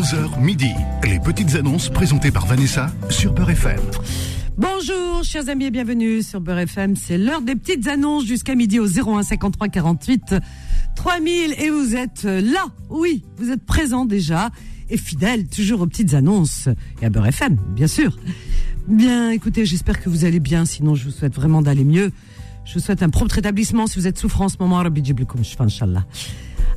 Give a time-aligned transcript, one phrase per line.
[0.00, 0.70] 11h midi.
[1.04, 3.80] Les petites annonces présentées par Vanessa sur Beurre FM.
[4.56, 6.96] Bonjour, chers amis, et bienvenue sur Beurre FM.
[6.96, 10.36] C'est l'heure des petites annonces jusqu'à midi au 01 53 48
[10.96, 11.54] 3000.
[11.58, 14.48] Et vous êtes là, oui, vous êtes présents déjà
[14.88, 16.70] et fidèles toujours aux petites annonces
[17.02, 18.16] et à Beurre FM, bien sûr.
[18.88, 20.64] Bien, écoutez, j'espère que vous allez bien.
[20.64, 22.10] Sinon, je vous souhaite vraiment d'aller mieux.
[22.64, 24.76] Je vous souhaite un propre rétablissement si vous êtes souffrant en ce moment.
[24.76, 26.06] Rabbi Djiblikoum, Inch'Allah.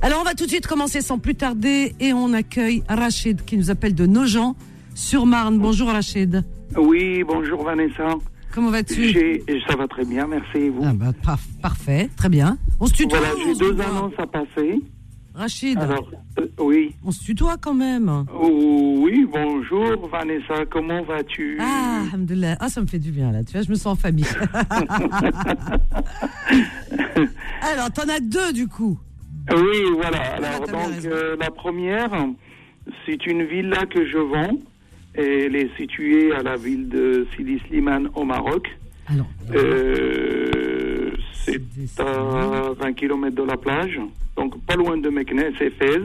[0.04, 3.58] Alors, on va tout de suite commencer sans plus tarder et on accueille Rachid qui
[3.58, 4.54] nous appelle de Nogent
[4.96, 5.58] sur Marne.
[5.60, 6.44] Bonjour Rachid.
[6.76, 8.10] Oui, bonjour Vanessa.
[8.54, 9.14] Comment vas-tu?
[9.68, 10.82] Ça va très bien, merci vous?
[10.84, 12.58] Ah bah, par- parfait, très bien.
[12.82, 14.82] On se tutoie voilà, j'ai deux annonces à passer.
[15.34, 16.94] Rachid, Alors, euh, oui.
[17.06, 18.26] on se tutoie quand même.
[18.40, 21.58] Oh, oui, bonjour Vanessa, comment vas-tu?
[21.62, 22.58] Ah, alhamdoulilah.
[22.60, 24.26] Ah, ça me fait du bien là, tu vois, je me sens en famille.
[27.62, 29.00] Alors, t'en as deux du coup.
[29.52, 30.20] Oui, voilà.
[30.24, 32.10] Ah, Alors, donc, euh, la première,
[33.06, 34.58] c'est une villa que je vends.
[35.16, 38.68] Et elle est située à la ville de Sidi Slimane au Maroc.
[39.08, 41.12] Alors, Euh,
[41.46, 41.60] c'est
[42.00, 44.00] à 20 km de la plage,
[44.38, 46.00] donc pas loin de Meknes et Fès.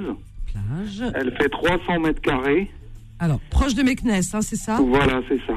[0.47, 1.05] plage.
[1.15, 2.71] Elle fait 300 mètres carrés.
[3.19, 4.79] Alors, proche de Meknes, hein, c'est ça?
[4.83, 5.55] Voilà, c'est ça.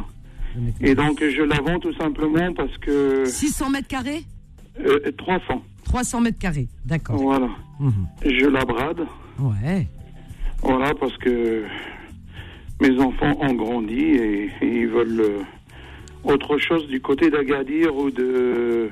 [0.56, 0.90] Meknès.
[0.92, 3.26] Et donc, je la vends tout simplement parce que...
[3.26, 4.24] 600 mètres carrés?
[4.80, 5.62] Euh, 300,
[5.92, 7.18] 300 mètres carrés, d'accord.
[7.18, 7.50] voilà.
[7.80, 8.08] Mhm.
[8.26, 9.02] Je la brade,
[9.40, 9.88] Ouais.
[10.62, 11.64] voilà, parce que
[12.82, 15.42] mes enfants ont grandi et, et ils veulent euh,
[16.24, 18.90] autre chose du côté d'Agadir ou de,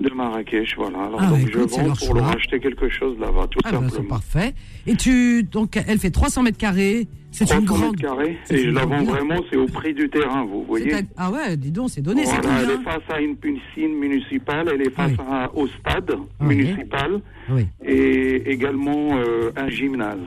[0.00, 1.04] de Marrakech, voilà.
[1.04, 3.78] Alors, Ah, donc, je c'est vends pour leur acheter quelque chose là-bas, tout Ah bah,
[3.84, 4.08] c'est simplement.
[4.08, 4.54] parfait.
[4.88, 7.06] Et tu, donc, elle fait 300 mètres carrés.
[7.38, 7.80] C'est 300 une grande.
[7.82, 10.94] mètres carrés, et je la vends vraiment, c'est au prix du terrain, vous voyez.
[10.94, 13.94] À- Ah ouais, dis donc, c'est donné, c'est Voilà, elle est face à une piscine
[14.00, 15.24] municipale, elle est face Oui.
[15.30, 16.56] à- au stade Oui.
[16.56, 17.20] municipal
[17.50, 20.18] Oui, et également euh, un gymnase.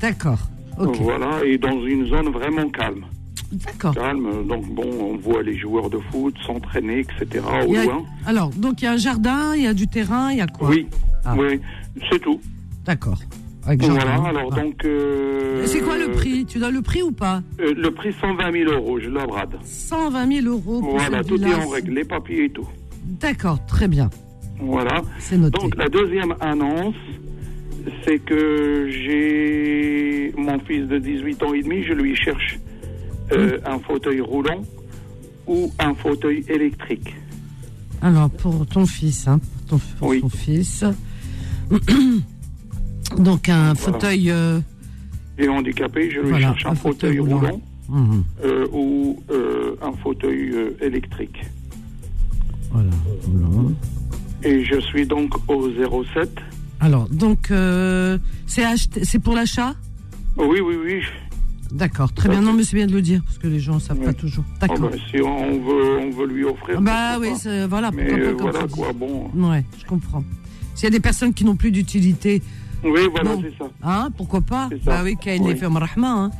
[0.00, 0.38] d'accord.
[0.78, 3.04] Ok, Voilà, et dans une zone vraiment calme.
[3.52, 3.94] d'accord.
[3.94, 7.44] Calme, donc bon, on voit les joueurs de foot s'entraîner, etc.
[7.64, 8.02] au Il y a- loin.
[8.24, 10.46] Alors, donc, il y a un jardin, il y a du terrain, il y a
[10.46, 10.70] quoi?
[10.70, 10.86] Oui,
[11.22, 11.34] Ah.
[11.36, 11.60] oui,
[12.10, 12.40] c'est tout.
[12.86, 13.18] D'accord.
[13.66, 14.60] Voilà, alors Ah.
[14.60, 14.84] donc...
[14.84, 16.44] euh, C'est quoi le prix?
[16.46, 17.42] Tu donnes le prix ou pas?
[17.60, 19.56] Euh, Le prix 120 000 euros, je la brade.
[19.64, 22.66] 120 000 euros pour Voilà, tout est en règle, les papiers et tout.
[23.20, 24.08] D'accord, très bien.
[24.60, 25.02] Voilà.
[25.18, 25.58] C'est noté.
[25.58, 26.94] Donc la deuxième annonce,
[28.04, 32.58] c'est que j'ai mon fils de 18 ans et demi, je lui cherche
[33.32, 34.62] euh, un fauteuil roulant
[35.48, 37.14] ou un fauteuil électrique.
[38.02, 40.20] Alors, pour ton fils, hein, pour, ton, pour Oui.
[40.20, 40.84] son fils.
[43.14, 44.30] Donc, un fauteuil.
[44.30, 44.60] euh,
[45.38, 47.60] est handicapé, je lui Voilà, cherche un, un fauteuil, fauteuil roulant, roulant.
[47.88, 51.44] mhm, euh, ou euh, un fauteuil euh, électrique.
[52.70, 52.90] voilà.
[53.24, 53.68] voilà.
[54.42, 55.68] Et je suis donc au
[56.14, 56.30] 07.
[56.80, 59.74] Alors, donc, euh, c'est acheté- c'est pour l'achat?
[60.36, 61.00] Oui, oui, oui.
[61.72, 62.42] D'accord, très bien.
[62.42, 64.04] Non, mais c'est bien de le dire, parce que les gens ne savent Oui.
[64.06, 64.44] pas toujours.
[64.46, 64.90] Oh, D'accord.
[64.90, 66.76] ben, si on veut, on veut lui offrir.
[66.78, 67.30] Ah bah oui,
[67.68, 69.30] voilà, Mais pas euh, comme voilà quoi, bon.
[69.34, 70.22] Ouais, je comprends.
[70.74, 72.40] S'il y a des personnes qui n'ont plus d'utilité,
[72.84, 73.42] Oui, voilà, Bon.
[73.42, 73.70] c'est ça.
[73.82, 74.90] hein, pourquoi pas ça.
[74.90, 75.54] Bah oui, Kain Oui.
[75.96, 76.30] hein.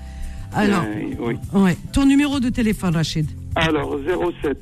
[0.53, 1.37] Alors, Euh, oui.
[1.55, 3.27] ouais, ton numéro de téléphone, Rachid.
[3.57, 3.97] Alors,
[4.43, 4.59] 07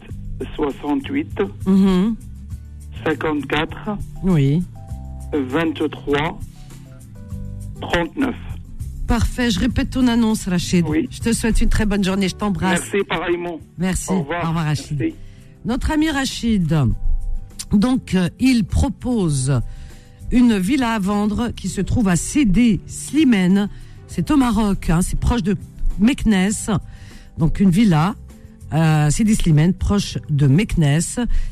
[0.57, 2.17] 68 Mhm,
[3.05, 4.63] 54 Oui.
[5.33, 6.39] 23
[7.81, 8.35] 39.
[9.07, 10.87] Parfait, je répète ton annonce, Rachid.
[10.89, 11.07] Oui.
[11.11, 12.81] Je te souhaite une très bonne journée, je t'embrasse.
[12.93, 13.59] Merci pareillement.
[13.77, 14.11] Merci.
[14.13, 14.55] Au revoir.
[14.55, 14.97] Rachid.
[14.99, 15.15] Merci.
[15.67, 16.75] Notre ami Rachid,
[17.73, 19.61] donc, euh, il propose
[20.35, 23.69] une villa à vendre qui se trouve à Sidi Slimane.
[24.09, 25.57] C'est au Maroc, hein, c'est proche de
[26.01, 26.51] Meknes.
[27.39, 28.17] Donc, une villa
[28.73, 31.01] à Sidi Slimane, proche de Meknes.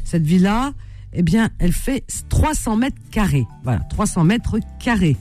[0.02, 0.72] Cette villa,
[1.12, 3.46] eh bien, elle fait 300 mètres carrés.
[3.62, 5.16] Voilà, 300 mètres carrés.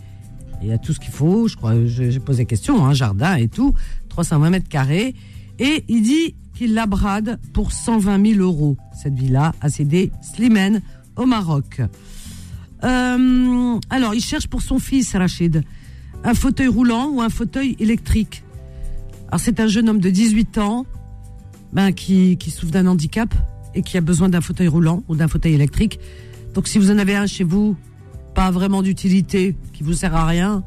[0.64, 3.48] Il y a tout ce qu'il faut, je crois, j'ai posé question, hein, jardin et
[3.48, 3.76] tout,
[4.10, 5.14] 320 mètres carrés.
[5.60, 10.82] Et il dit qu'il la brade pour 120 000 euros, cette villa à Sidi Slimane,
[11.16, 11.82] au Maroc.
[12.84, 15.64] Euh, alors, il cherche pour son fils, Rachid,
[16.24, 18.44] un fauteuil roulant ou un fauteuil électrique.
[19.28, 20.86] Alors, c'est un jeune homme de 18 ans
[21.74, 23.34] ben, qui, qui souffre d'un handicap
[23.76, 26.00] et qui a besoin d'un fauteuil roulant ou d'un fauteuil électrique.
[26.54, 27.78] Donc, si vous en avez un chez vous,
[28.36, 30.64] pas vraiment d'utilité, qui vous sert à rien,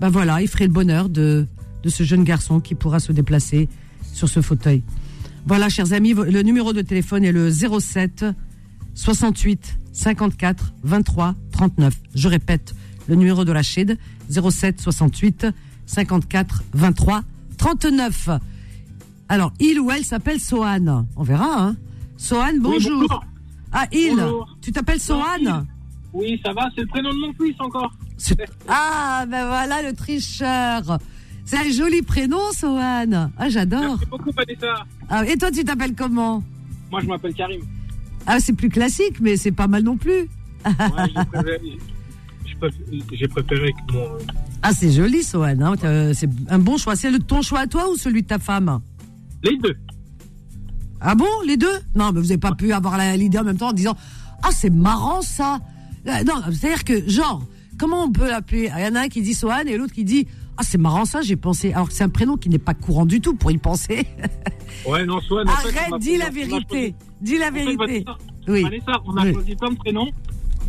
[0.00, 1.46] ben voilà, il ferait le bonheur de,
[1.82, 3.68] de ce jeune garçon qui pourra se déplacer
[4.12, 4.82] sur ce fauteuil.
[5.46, 8.26] Voilà, chers amis, le numéro de téléphone est le 07
[8.98, 11.94] 68 54 23 39.
[12.14, 12.74] Je répète,
[13.06, 13.96] le numéro de Rachid,
[14.28, 15.46] 07 68
[15.86, 17.22] 54 23
[17.56, 18.30] 39.
[19.28, 21.06] Alors, il ou elle s'appelle Sohan.
[21.14, 21.76] On verra, hein.
[22.16, 23.00] Sohan, bonjour.
[23.00, 23.24] bonjour.
[23.70, 24.16] Ah, il.
[24.16, 24.56] Bonjour.
[24.60, 25.64] Tu t'appelles Sohan
[26.12, 27.92] Oui, ça va, c'est le prénom de mon fils encore.
[28.66, 30.98] Ah, ben voilà le tricheur.
[31.44, 33.30] C'est un joli prénom, Sohan.
[33.38, 33.80] Ah, j'adore.
[33.80, 34.84] Merci beaucoup, Vanessa.
[35.08, 36.42] Ah, et toi, tu t'appelles comment?
[36.90, 37.60] Moi, je m'appelle Karim.
[38.30, 40.28] Ah, c'est plus classique, mais c'est pas mal non plus.
[40.66, 41.58] Ouais,
[43.12, 44.06] j'ai préféré, que mon.
[44.62, 45.60] Ah, c'est joli, Sohan.
[45.62, 45.74] hein.
[45.84, 46.94] Euh, C'est un bon choix.
[46.96, 48.80] C'est ton choix à toi ou celui de ta femme?
[49.44, 49.76] Les deux.
[51.00, 51.66] Ah bon, les deux?
[51.94, 53.96] Non, mais vous n'avez pas pu avoir la- l'idée en même temps en disant
[54.42, 55.60] Ah, c'est marrant ça.
[56.06, 57.42] Euh, Non, c'est-à-dire que, genre,
[57.78, 58.70] comment on peut l'appeler?
[58.76, 60.26] Il y en a un qui dit Sohan et l'autre qui dit
[60.60, 61.72] Ah, c'est marrant ça, j'ai pensé.
[61.72, 64.06] Alors que c'est un prénom qui n'est pas courant du tout pour y penser.
[64.86, 65.44] Ouais, non, soit.
[65.48, 66.94] Arrête, dis la vérité.
[67.20, 68.04] Dis la vérité.
[68.48, 68.62] Oui.
[68.64, 69.32] Vanessa, on a Oui.
[69.34, 70.10] choisi plein de prénoms.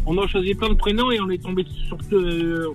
[0.05, 2.67] On a choisi plein de prénoms et on est tombé sur euh,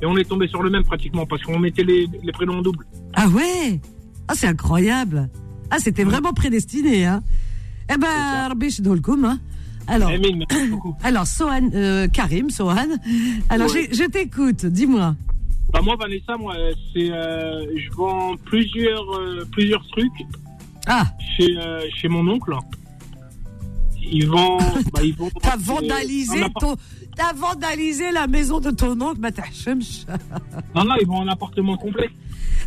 [0.00, 2.62] et on est tombé sur le même pratiquement parce qu'on mettait les, les prénoms en
[2.62, 2.86] double.
[3.14, 3.80] Ah ouais?
[4.28, 5.28] Ah, c'est incroyable.
[5.70, 7.22] Ah, c'était vraiment prédestiné, hein
[7.92, 8.48] Eh ben, ça.
[8.48, 9.38] Rabbi Shidolkoum, hein
[11.02, 12.86] alors, Sohan, euh, Karim, Sohan.
[13.48, 13.88] Alors, Ouais.
[13.92, 15.16] je t'écoute, dis-moi.
[15.72, 16.54] Bah moi Vanessa, moi
[16.94, 20.12] c'est euh, je vends plusieurs euh, plusieurs trucs
[20.86, 22.54] Ah, chez euh, chez mon oncle.
[24.04, 24.60] Ils vendent
[24.92, 26.76] bah, ils t'as euh, vandalisé ton...
[27.16, 29.44] T'as vandalisé la maison de ton oncle, bah, t'as.
[30.74, 32.10] Non non, ils vendent un appartement complet.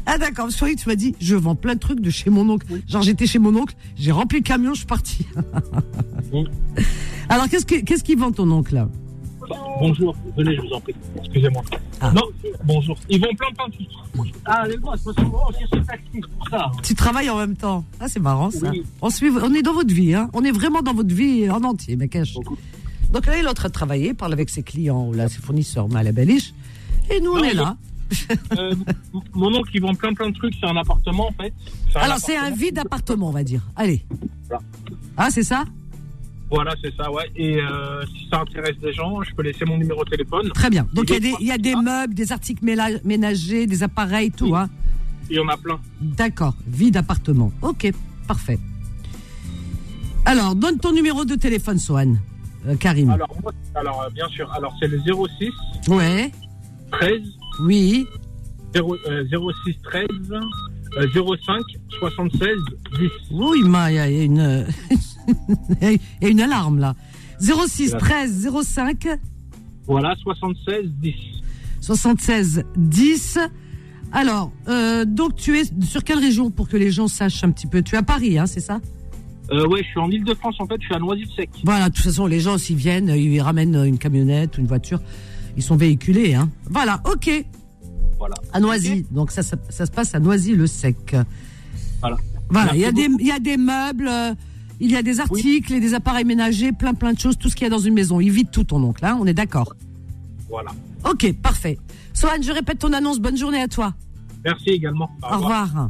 [0.08, 2.68] Ah d'accord, que tu m'as dit, je vends plein de trucs de chez mon oncle.
[2.88, 5.26] Genre j'étais chez mon oncle, j'ai rempli le camion, je suis parti.
[6.32, 6.46] Oui.
[7.30, 8.88] Alors qu'est-ce que- qu'est-ce qu'il vend ton oncle là?
[9.80, 10.96] Bonjour, venez, je vous en prie.
[11.18, 11.62] Excusez-moi.
[12.02, 12.12] Ah.
[12.12, 12.24] Non,
[12.64, 12.98] bonjour.
[13.10, 14.34] Ils vendent plein plein de trucs.
[14.46, 16.72] Ah les gars, c'est c'est ce taxi pour ça.
[16.84, 17.84] Tu travailles en même temps.
[18.00, 18.70] Ah, c'est marrant ça.
[18.70, 18.84] Oui.
[19.02, 20.30] On, suit, on est dans votre vie, hein.
[20.34, 21.96] On est vraiment dans votre vie en entier.
[21.96, 22.58] Beaucoup.
[23.12, 25.40] Donc là, il est en train de travailler, parle avec ses clients ou là, ses
[25.40, 26.54] fournisseurs, mal à Beliche.
[27.10, 27.78] Et nous, on Non, est là.
[28.58, 28.76] Euh,
[29.34, 31.52] mon oncle il vend plein plein de trucs, c'est un appartement en fait.
[31.96, 33.62] Alors, c'est un vide appartement, on va dire.
[33.76, 34.06] Allez.
[34.48, 34.62] Voilà.
[35.18, 35.64] Ah, c'est ça?
[36.50, 37.30] Voilà, c'est ça, ouais.
[37.36, 40.50] Et euh, si ça intéresse des gens, je peux laisser mon numéro de téléphone.
[40.54, 40.88] Très bien.
[40.94, 42.64] Donc, il y, a des- y a meubles, des articles
[43.04, 44.56] ménagers, des appareils, tout, Oui.
[44.58, 44.70] hein.
[45.30, 45.80] Il y en a plein.
[46.00, 46.54] D'accord.
[46.68, 47.52] Vide appartement.
[47.64, 47.92] Ok,
[48.28, 48.60] parfait.
[50.26, 52.16] Alors, donne ton numéro de téléphone, Sohan.
[52.68, 53.10] Euh, Karim.
[53.12, 55.52] Alors, moi, alors euh, bien sûr, alors c'est le 06
[55.90, 56.32] Ouais.
[56.92, 57.22] 13
[57.62, 58.06] Oui.
[58.74, 59.24] 0, euh,
[59.66, 61.62] 06 13 euh, 05
[62.00, 62.50] 76
[63.00, 63.10] 10.
[63.32, 64.64] Oui, ma- il y a il y a une, euh,
[65.82, 66.96] il y a une alarme là.
[67.40, 69.08] 06 13 05
[69.88, 71.14] Voilà, 76 10.
[71.82, 73.40] 76 10.
[74.12, 77.68] Alors, euh, donc tu es sur quelle région pour que les gens sachent un petit
[77.68, 77.82] peu?
[77.82, 78.80] Tu es à Paris, hein, c'est ça?
[79.52, 81.50] Euh, ouais, je suis en Ile-de-France en fait, je suis à Noisy-le-Sec.
[81.64, 85.00] Voilà, de toute façon, les gens s'ils viennent, ils ramènent une camionnette, une voiture,
[85.56, 86.34] ils sont véhiculés.
[86.34, 86.50] Hein.
[86.70, 87.46] Voilà, ok.
[88.18, 88.36] Voilà.
[88.54, 91.16] À Noisy, donc ça, ça, ça se passe à Noisy-le-Sec.
[92.00, 92.18] Voilà.
[92.50, 94.34] Voilà, il y, a des, il y a des meubles, euh,
[94.80, 97.56] il y a des articles et des appareils ménagers, plein plein de choses, tout ce
[97.56, 98.20] qu'il y a dans une maison.
[98.20, 99.74] Il vide tout ton oncle, hein, on est d'accord.
[100.50, 100.72] Voilà.
[101.10, 101.78] Ok, parfait.
[102.14, 103.20] Sohan, je répète ton annonce.
[103.20, 103.94] Bonne journée à toi.
[104.44, 105.10] Merci également.
[105.24, 105.90] Au revoir.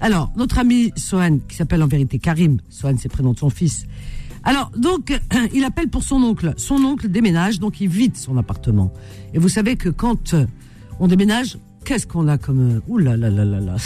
[0.00, 3.50] Alors, notre ami Sohan, qui s'appelle en vérité Karim, Sohan, c'est le prénom de son
[3.50, 3.86] fils.
[4.44, 5.18] Alors, donc,
[5.54, 6.54] il appelle pour son oncle.
[6.56, 8.92] Son oncle déménage, donc il vide son appartement.
[9.34, 10.46] Et vous savez que quand euh,
[11.00, 12.76] on déménage, qu'est-ce qu'on a comme...
[12.76, 13.76] euh, Ouh là là là là là.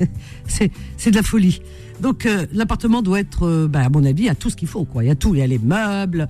[0.46, 1.60] c'est de la folie.
[2.00, 4.84] Donc, euh, l'appartement doit être, euh, bah, à mon avis, a tout ce qu'il faut.
[4.84, 5.04] Quoi.
[5.04, 5.34] Il y a tout.
[5.34, 6.28] Il y a les meubles,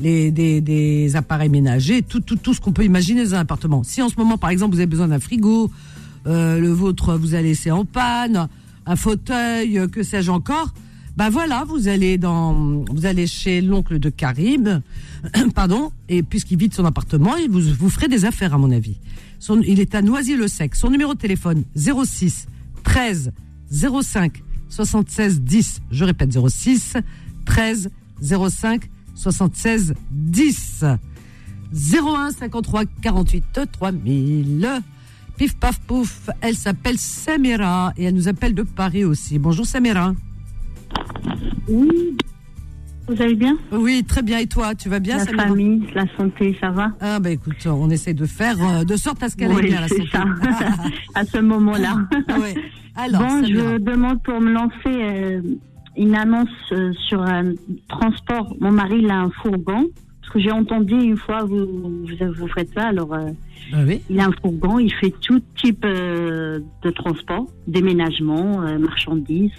[0.00, 3.84] les, des, appareils ménagers, tout, tout, tout ce qu'on peut imaginer dans un appartement.
[3.84, 5.70] Si en ce moment, par exemple, vous avez besoin d'un frigo,
[6.24, 8.48] le vôtre vous a laissé en panne,
[8.86, 10.72] un fauteuil, que sais-je encore,
[11.16, 12.54] ben voilà, vous allez dans,
[12.90, 14.80] vous allez chez l'oncle de Karim,
[15.54, 18.96] pardon, et puisqu'il vide son appartement, il vous, vous ferez des affaires à mon avis.
[19.64, 20.74] Il est à Noisy-le-Sec.
[20.74, 22.46] Son numéro de téléphone 06
[22.84, 23.32] 13
[23.70, 25.82] 05 76 10.
[25.90, 26.94] Je répète 06
[27.44, 30.84] 13 05 76 10.
[31.74, 34.82] 01 53 48 3000.
[35.36, 39.38] Pif paf pouf, elle s'appelle Samira et elle nous appelle de Paris aussi.
[39.38, 40.14] Bonjour Samira.
[41.68, 42.16] Oui.
[43.08, 44.38] Vous allez bien Oui, très bien.
[44.38, 47.66] Et toi, tu vas bien La Samira famille, la santé, ça va Ah bah écoute,
[47.66, 50.08] on essaie de faire euh, de sorte à ce qu'elle Oui, bien la c'est santé.
[50.12, 50.24] ça.
[51.14, 51.96] à ce moment-là.
[52.40, 52.54] Ouais.
[52.94, 53.72] Alors, bon, Samira.
[53.72, 55.40] je demande pour me lancer euh,
[55.96, 57.52] une annonce euh, sur un
[57.88, 58.54] transport.
[58.60, 59.88] Mon mari, il a un fourgon.
[60.20, 63.30] Parce que j'ai entendu une fois, vous, vous, vous faites ça, alors euh,
[63.74, 64.00] Ah oui.
[64.08, 69.50] il a un fourgon, il fait tout type de transport, déménagement, marchandises.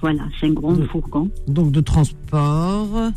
[0.00, 0.86] Voilà, c'est un grand Oui.
[0.90, 1.30] fourgon.
[1.48, 3.10] donc de transport.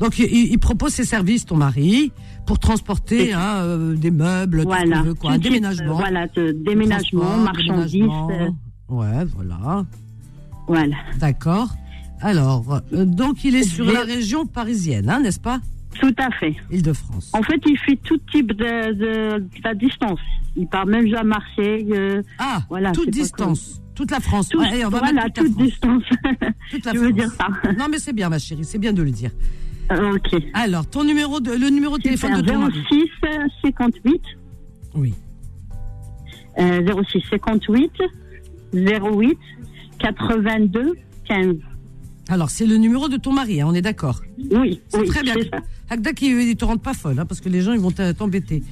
[0.00, 2.10] Donc il, il propose ses services, ton mari,
[2.46, 5.02] pour transporter hein, euh, des meubles, tout ce Voilà.
[5.02, 5.30] veut, quoi.
[5.30, 5.92] Tout Un déménagement.
[5.92, 8.02] euh, voilà, de déménagement, marchandises.
[8.30, 8.48] euh,
[8.88, 9.84] Ouais, voilà.
[10.66, 10.96] voilà.
[11.18, 11.68] D'accord.
[12.20, 15.60] Alors, euh, donc il est sur la région parisienne, hein, n'est-ce pas?
[16.00, 16.54] Tout à fait.
[16.70, 17.30] Île-de-France.
[17.34, 20.20] En fait, il fait tout type de, de, de la distance.
[20.56, 21.86] Il part même à Marseille.
[21.92, 23.80] euh, Ah, Voilà, toute distance.
[23.94, 24.48] Toute la France.
[24.48, 25.62] tout, Allez, on va voilà, toute la toute France.
[25.64, 26.02] distance.
[26.70, 27.14] Toute la Je veux France.
[27.18, 27.72] dire ça.
[27.78, 29.30] Non, mais c'est bien, ma chérie, c'est bien de le dire.
[29.90, 30.42] Euh, ok.
[30.54, 32.82] Alors, ton numéro de, le numéro de téléphone de ton mari.
[32.90, 33.08] 06
[33.62, 34.22] 58
[34.94, 35.14] Oui.
[36.58, 37.92] euh, 06 58
[38.72, 39.38] 08
[39.98, 40.94] 82
[41.28, 41.56] 15.
[42.28, 44.22] Alors, c'est le numéro de ton mari, hein, on est d'accord.
[44.52, 45.34] Oui, C'est oui, très bien.
[45.52, 45.58] ça.
[45.90, 48.62] Hakda qui ne te rendent pas folle, hein, parce que les gens ils vont t'embêter.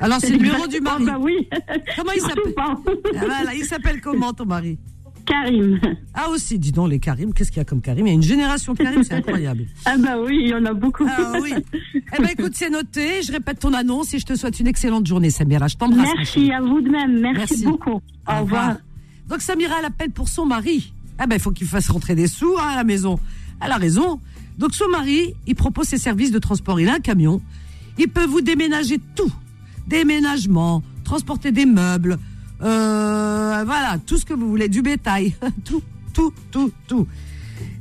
[0.00, 1.04] Alors, c'est le numéro du mari.
[1.04, 1.48] Oh, bah oui.
[1.96, 2.54] Comment il s'appelle.
[2.58, 2.76] Ah,
[3.18, 4.78] voilà, Il s'appelle comment ton mari
[5.26, 5.80] Karim.
[6.14, 8.06] Ah aussi, dis donc les Karim, qu'est-ce qu'il y a comme Karim?
[8.06, 9.66] Il y a une génération de Karim, c'est incroyable.
[9.84, 11.04] Ah bah oui, il y en a beaucoup.
[11.08, 11.52] Ah oui.
[11.94, 13.22] Eh ben écoute, c'est noté.
[13.22, 15.66] Je répète ton annonce et je te souhaite une excellente journée, Samira.
[15.66, 16.08] Je t'embrasse.
[16.16, 17.18] Merci à vous de même.
[17.20, 17.64] Merci, Merci.
[17.64, 18.00] beaucoup.
[18.28, 18.76] Au, revoir.
[19.28, 20.92] Donc Samira, elle appelle pour son mari.
[21.18, 23.18] Ah ben il faut qu'il fasse rentrer des sous hein, à la maison.
[23.60, 24.20] Elle a raison.
[24.58, 26.80] Donc son mari, il propose ses services de transport.
[26.80, 27.40] Il a un camion.
[27.98, 29.32] Il peut vous déménager tout.
[29.86, 32.18] Déménagement, transporter des meubles,
[32.62, 35.34] euh, voilà, tout ce que vous voulez, du bétail,
[35.64, 35.82] tout,
[36.12, 37.06] tout, tout, tout.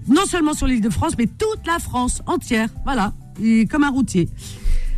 [0.07, 2.69] Non seulement sur l'île de France, mais toute la France entière.
[2.83, 3.13] Voilà,
[3.69, 4.29] comme un routier.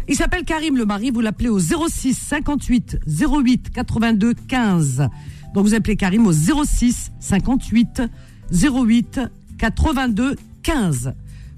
[0.10, 5.10] Il s'appelle Karim le mari, vous l'appelez au 06 58 08 82 15.
[5.54, 8.04] Donc vous appelez Karim au 06 58
[8.52, 9.22] 08
[9.58, 11.14] 82 15.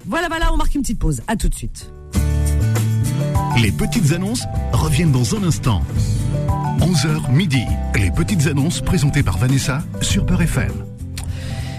[0.06, 1.20] Voilà, voilà, on marque une petite pause.
[1.26, 1.92] À tout de suite.
[3.62, 5.82] Les petites annonces reviennent dans un instant.
[6.78, 7.62] 11h midi.
[7.94, 10.72] Les petites annonces présentées par Vanessa sur Peur FM.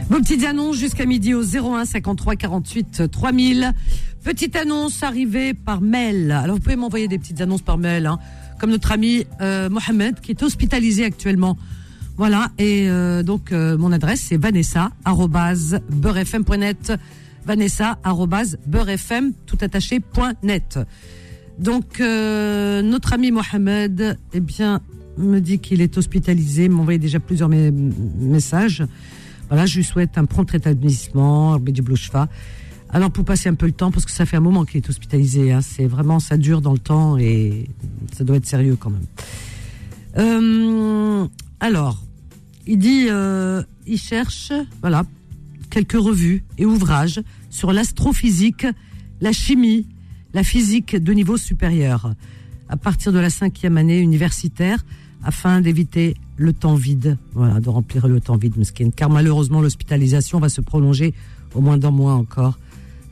[0.09, 3.73] Vos petites annonces jusqu'à midi au 01 53 48 3000.
[4.23, 6.31] Petite annonce arrivée par mail.
[6.31, 8.19] Alors vous pouvez m'envoyer des petites annonces par mail, hein,
[8.59, 11.57] comme notre ami euh, Mohamed qui est hospitalisé actuellement.
[12.17, 14.91] Voilà, et euh, donc euh, mon adresse c'est vanessa
[17.45, 20.79] beurrefm.net vanessa beurrefm tout attaché point net.
[21.59, 24.81] Donc euh, notre ami Mohamed, eh bien,
[25.17, 28.83] me dit qu'il est hospitalisé, m'a envoyé déjà plusieurs messages.
[29.49, 32.29] Voilà, je lui souhaite un prompt rétablissement, du Blouchfa.
[32.89, 34.89] Alors pour passer un peu le temps, parce que ça fait un moment qu'il est
[34.89, 37.69] hospitalisé, hein, c'est vraiment ça dure dans le temps et
[38.13, 39.05] ça doit être sérieux quand même.
[40.17, 41.27] Euh,
[41.59, 42.03] alors,
[42.67, 45.03] il dit, euh, il cherche, voilà,
[45.71, 48.67] quelques revues et ouvrages sur l'astrophysique,
[49.21, 49.87] la chimie,
[50.33, 52.13] la physique de niveau supérieur,
[52.69, 54.85] à partir de la cinquième année universitaire,
[55.23, 58.91] afin d'éviter le temps vide, voilà, de remplir le temps vide, mesquine.
[58.91, 61.13] car malheureusement l'hospitalisation va se prolonger
[61.53, 62.59] au moins d'un mois encore,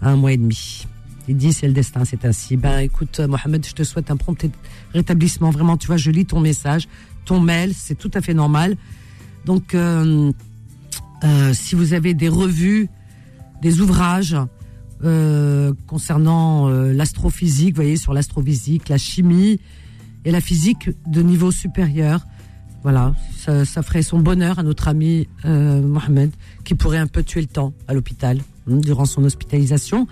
[0.02, 0.86] un mois et demi.
[1.28, 2.58] Il dit c'est le destin, c'est ainsi.
[2.58, 4.50] Ben écoute, Mohamed, je te souhaite un prompt
[4.94, 5.52] rétablissement.
[5.52, 6.88] Vraiment, tu vois, je lis ton message,
[7.26, 8.76] ton mail, c'est tout à fait normal.
[9.46, 10.32] Donc, euh,
[11.24, 12.90] euh, si vous avez des revues,
[13.62, 14.36] des ouvrages
[15.04, 19.60] euh, concernant euh, l'astrophysique, vous voyez, sur l'astrophysique, la chimie
[20.26, 22.26] et la physique de niveau supérieur,
[22.84, 26.32] voilà, ça, ça ferait son bonheur à notre ami euh, Mohamed,
[26.64, 30.08] qui pourrait un peu tuer le temps à l'hôpital hein, durant son hospitalisation.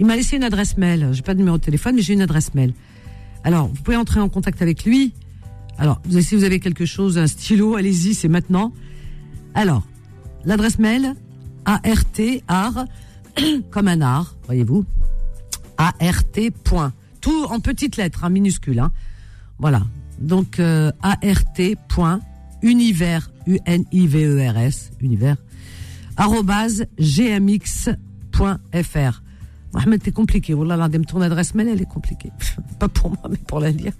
[0.00, 1.08] Il m'a laissé une adresse mail.
[1.12, 2.74] J'ai pas de numéro de téléphone, mais j'ai une adresse mail.
[3.42, 5.12] Alors, vous pouvez entrer en contact avec lui.
[5.78, 8.72] Alors, si vous avez quelque chose, un stylo, allez-y, c'est maintenant.
[9.54, 9.82] Alors,
[10.46, 11.14] l'adresse mail
[11.64, 11.80] ART,
[12.48, 12.84] art,
[13.70, 14.84] comme un art, voyez-vous.
[15.78, 16.50] ART.
[16.62, 16.92] point.
[17.20, 18.78] Tout en petites lettres, en minuscules.
[18.78, 18.92] Hein.
[19.58, 19.82] Voilà.
[20.18, 21.76] Donc, euh, ART.
[21.88, 22.20] point,
[22.62, 25.36] univers, U-N-I-V-E-R-S, univers,
[26.16, 27.96] arrobase gmx.fr.
[29.72, 30.54] Mohamed, t'es compliqué.
[30.54, 32.30] L'un ton adresse mail, elle est compliquée.
[32.78, 33.92] Pas pour moi, mais pour la lire.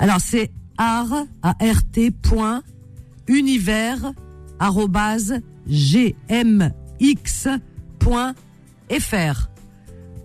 [0.00, 2.62] Alors, c'est art, A-R-T, point,
[3.28, 4.12] univers,
[8.10, 9.48] gmx.fr.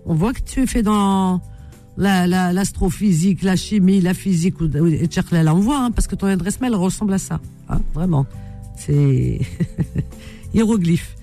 [0.08, 1.40] On voit que tu es fait dans
[1.96, 6.06] la, la, l'astrophysique, la chimie, la physique, ou, ou- et là, on voit, hein, parce
[6.06, 7.40] que ton adresse mail ressemble à ça.
[7.68, 8.26] hein, vraiment.
[8.76, 9.40] C'est
[10.54, 11.16] hiéroglyphe.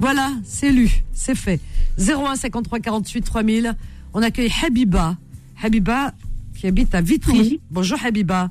[0.00, 1.60] Voilà, c'est lu, c'est fait.
[1.98, 3.74] 01 53 48 3000.
[4.12, 5.16] On accueille Habiba.
[5.62, 6.12] Habiba,
[6.54, 7.38] qui habite à Vitry.
[7.38, 7.60] Oui.
[7.70, 8.50] Bonjour Habiba.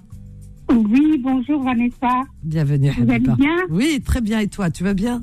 [0.69, 2.23] Oui, bonjour Vanessa.
[2.43, 4.39] Bienvenue Vous allez bien Oui, très bien.
[4.39, 5.21] Et toi, tu vas bien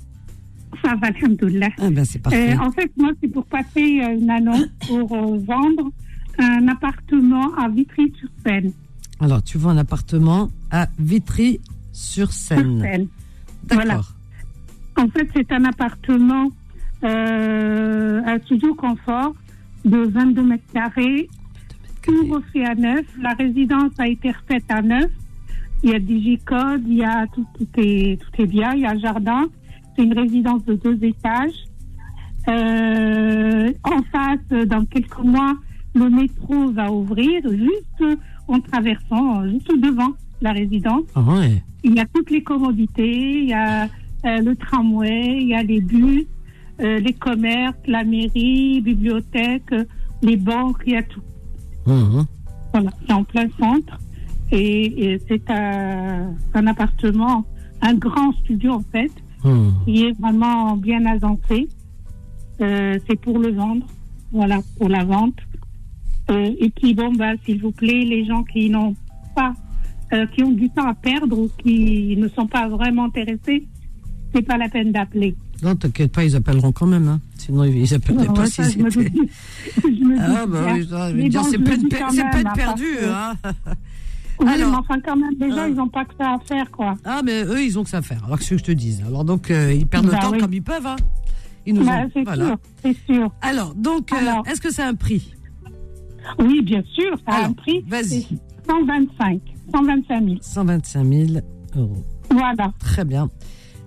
[0.85, 1.69] Ça va, alhamdoulilah.
[1.79, 2.55] Ah ben c'est parfait.
[2.55, 5.91] Euh, en fait, moi, c'est pour passer euh, une annonce pour euh, vendre
[6.39, 8.73] un appartement à Vitry-sur-Seine.
[9.21, 12.79] Alors, tu vends un appartement à Vitry-sur-Seine.
[12.81, 13.09] Sur-Seine.
[13.65, 13.85] D'accord.
[13.85, 14.01] Voilà.
[14.97, 16.51] En fait, c'est un appartement,
[17.05, 19.35] euh, un studio confort
[19.85, 21.29] de 22 mètres carrés,
[22.03, 23.05] tout refait à neuf.
[23.21, 25.11] La résidence a été refaite à neuf.
[25.83, 28.73] Il y a digicode, il y a tout, tout est tout est bien.
[28.75, 29.47] Il y a un jardin.
[29.97, 31.65] C'est une résidence de deux étages.
[32.49, 35.55] Euh, en face, dans quelques mois,
[35.95, 41.05] le métro va ouvrir juste en traversant, juste devant la résidence.
[41.15, 41.63] Ah ouais.
[41.85, 45.63] Il y a toutes les commodités, il y a euh, le tramway, il y a
[45.63, 46.27] les bus,
[46.81, 49.75] euh, les commerces, la mairie, bibliothèque,
[50.23, 51.23] les banques, il y a tout.
[51.87, 52.25] Mhm.
[52.73, 53.99] Voilà, c'est en plein centre.
[54.53, 57.45] Et, et c'est un, un appartement,
[57.81, 59.11] un grand studio en fait,
[59.45, 59.73] Mhm.
[59.85, 61.69] qui est vraiment bien agencé.
[62.61, 63.85] Euh, c'est pour le vendre,
[64.31, 65.35] voilà, pour la vente.
[66.31, 68.95] Euh, et puis bon, bah, s'il vous plaît, les gens qui n'ont
[69.35, 69.53] pas,
[70.13, 73.67] euh, qui ont du temps à perdre ou qui ne sont pas vraiment intéressés,
[74.33, 75.35] c'est pas la peine d'appeler.
[75.63, 77.09] Non, t'inquiète pas, ils appelleront quand même.
[77.09, 77.21] Hein.
[77.39, 79.11] Sinon, ils appelleraient Ouais, pas si je me c'était.
[79.83, 80.51] je me Ah, doute
[80.91, 81.89] bah oui, c'est peine, dis
[82.33, 82.99] peine perdue.
[83.09, 83.33] Hein.
[84.43, 85.69] Oui, Alors- mais enfin, quand même, gens, Ah.
[85.69, 86.95] ils n'ont pas que ça à faire, quoi.
[87.05, 88.23] Ah, mais eux, ils ont que ça à faire.
[88.25, 89.03] Alors que ce que je te dise?
[89.07, 90.39] Alors donc, euh, ils perdent Bah le temps oui.
[90.39, 90.87] comme ils peuvent.
[90.87, 90.97] Hein.
[91.67, 92.11] Ils nous Bah, ont.
[92.13, 92.47] c'est Voilà.
[92.47, 93.31] sûr, c'est sûr.
[93.41, 94.47] Alors, donc, euh, Alors.
[94.49, 95.33] est-ce que c'est un prix?
[96.39, 97.85] Oui, bien sûr, ça a Alors, un prix.
[97.87, 98.23] vas-y.
[98.23, 99.41] c'est 125,
[99.73, 100.37] 125 000.
[100.41, 101.27] 125 000
[101.77, 102.05] euros.
[102.31, 102.73] Voilà.
[102.79, 103.29] Très bien.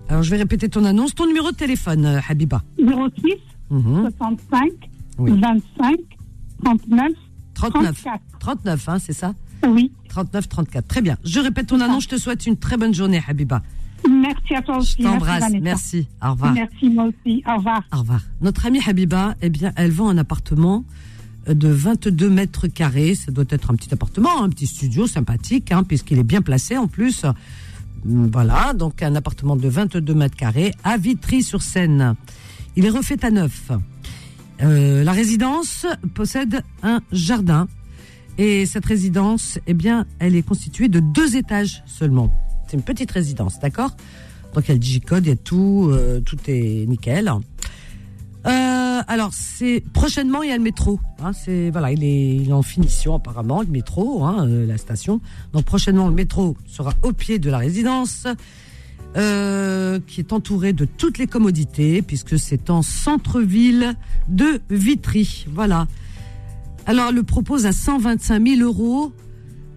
[0.08, 1.14] Alors, je vais répéter ton annonce.
[1.14, 2.62] Ton numéro de téléphone, euh, Habiba?
[2.78, 3.34] 06
[3.70, 4.10] Mhm.
[4.18, 4.70] 65
[5.18, 5.32] Oui.
[5.32, 5.96] 25
[6.64, 7.12] 39
[7.54, 8.02] 39.
[8.02, 8.20] 34.
[8.38, 9.34] 39, hein, c'est ça?
[9.66, 9.92] Oui.
[10.16, 10.86] 39, 34.
[10.88, 11.18] Très bien.
[11.24, 12.04] Je répète ton annonce.
[12.04, 13.62] Je te souhaite une très bonne journée, Habiba.
[14.08, 14.96] Merci à toi aussi.
[14.98, 15.52] Je t'embrasse.
[15.60, 16.08] Merci.
[16.24, 16.54] Au revoir.
[16.54, 17.42] Merci, moi aussi.
[17.46, 17.82] Au revoir.
[17.92, 18.22] Au revoir.
[18.40, 20.84] Notre amie Habiba, eh bien, elle vend un appartement
[21.48, 23.14] euh, de 22 mètres carrés.
[23.14, 26.78] Ça doit être un petit appartement, un petit studio sympathique, hein, puisqu'il est bien placé
[26.78, 27.24] en plus.
[28.06, 32.14] Hum, Voilà, donc un appartement de 22 mètres carrés à Vitry-sur-Seine.
[32.74, 33.70] Il est refait à neuf.
[34.62, 37.68] Euh, la résidence possède un jardin
[38.38, 42.30] et cette résidence, eh bien, elle est constituée de deux étages seulement.
[42.66, 43.96] C'est une petite résidence, d'accord?
[44.54, 47.30] Donc il y a le digicode, il y a tout, euh, tout est nickel.
[48.46, 51.00] Euh, alors c'est prochainement il y a le métro.
[51.20, 54.78] Hein, c'est voilà, il est, il est en finition apparemment le métro, hein, euh, la
[54.78, 55.20] station.
[55.52, 58.26] Donc prochainement le métro sera au pied de la résidence,
[59.16, 63.94] euh, qui est entourée de toutes les commodités puisque c'est en centre-ville
[64.28, 65.46] de Vitry.
[65.52, 65.86] Voilà.
[66.86, 69.12] Alors elle le propose à 125 000 euros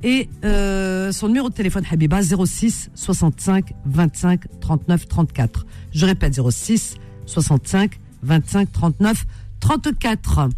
[0.04, 5.65] et euh, son numéro de téléphone Habiba 06 65 25 39 34.
[5.91, 6.95] Je répète 06
[7.26, 9.26] 65 25 39
[9.60, 10.50] 34.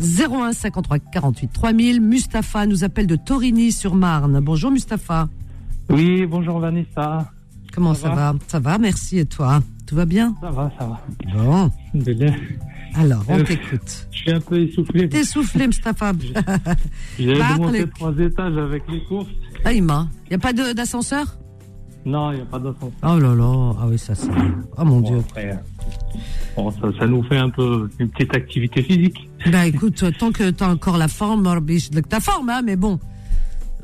[0.00, 2.00] 01 53 48 3000.
[2.00, 4.40] Mustapha nous appelle de Torigny-sur-Marne.
[4.40, 5.28] Bonjour Mustapha.
[5.90, 7.30] Oui, bonjour Vanessa.
[7.74, 9.18] Comment Ça ça, va, Ça va, merci.
[9.18, 9.62] Et toi?
[9.86, 10.34] Tout va bien?
[10.40, 11.00] Ça va, ça va.
[11.34, 11.70] Bon.
[12.94, 14.06] Alors, on Euh, t'écoute.
[14.10, 15.08] Je suis un peu essoufflé.
[15.08, 16.12] T'es soufflé, Mustapha.
[17.18, 19.28] J'ai Bah, monté trois étages avec les courses.
[19.64, 20.08] Ah, il m'a.
[20.26, 21.38] Il n'y a pas d'ascenseur?
[22.04, 22.90] Non, il n'y a pas d'ascenseur.
[23.04, 23.74] Oh là là.
[23.80, 24.28] Ah oui, ça c'est.
[24.76, 25.18] Oh mon Bon, Dieu.
[25.20, 25.54] après, euh,
[26.56, 29.28] bon, ça, ça nous fait un peu une petite activité physique.
[29.50, 31.48] Bah écoute, tant que t'as encore la forme,
[32.08, 32.98] ta forme, hein, mais bon.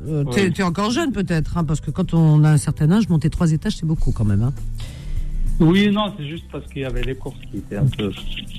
[0.07, 0.63] Euh, Ouais.
[0.63, 3.77] encore jeune peut-être, hein, parce que quand on a un certain âge, monter trois étages,
[3.77, 4.43] c'est beaucoup quand même.
[4.43, 4.53] Hein.
[5.61, 8.13] Oui, non, c'est juste parce qu'il y avait les courses qui étaient un peu.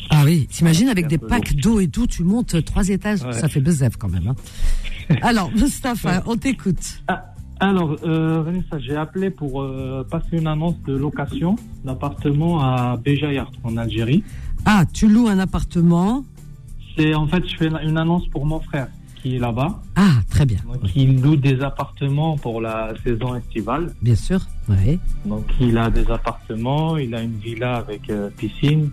[0.10, 3.34] Ah oui, t'imagines avec des packs d'eau et tout, tu montes trois étages, Ouais.
[3.34, 4.28] ça fait bezève quand même.
[4.28, 4.36] Hein.
[5.22, 7.02] Alors, Mustapha, on t'écoute.
[7.08, 12.96] Ah, alors, euh, Vanessa, j'ai appelé pour euh, passer une annonce de location d'appartement à
[12.98, 14.24] Béjaïa, en Algérie.
[14.66, 16.24] Ah, tu loues un appartement?
[16.98, 18.88] C'est en fait, je fais une annonce pour mon frère
[19.22, 19.82] qui est là-bas.
[19.96, 20.60] Ah, très bien.
[20.66, 23.94] Donc, il loue des appartements pour la saison estivale.
[24.02, 24.40] bien sûr.
[24.70, 25.00] Oui.
[25.26, 28.90] Donc, il a des appartements, il a une villa avec euh, piscine.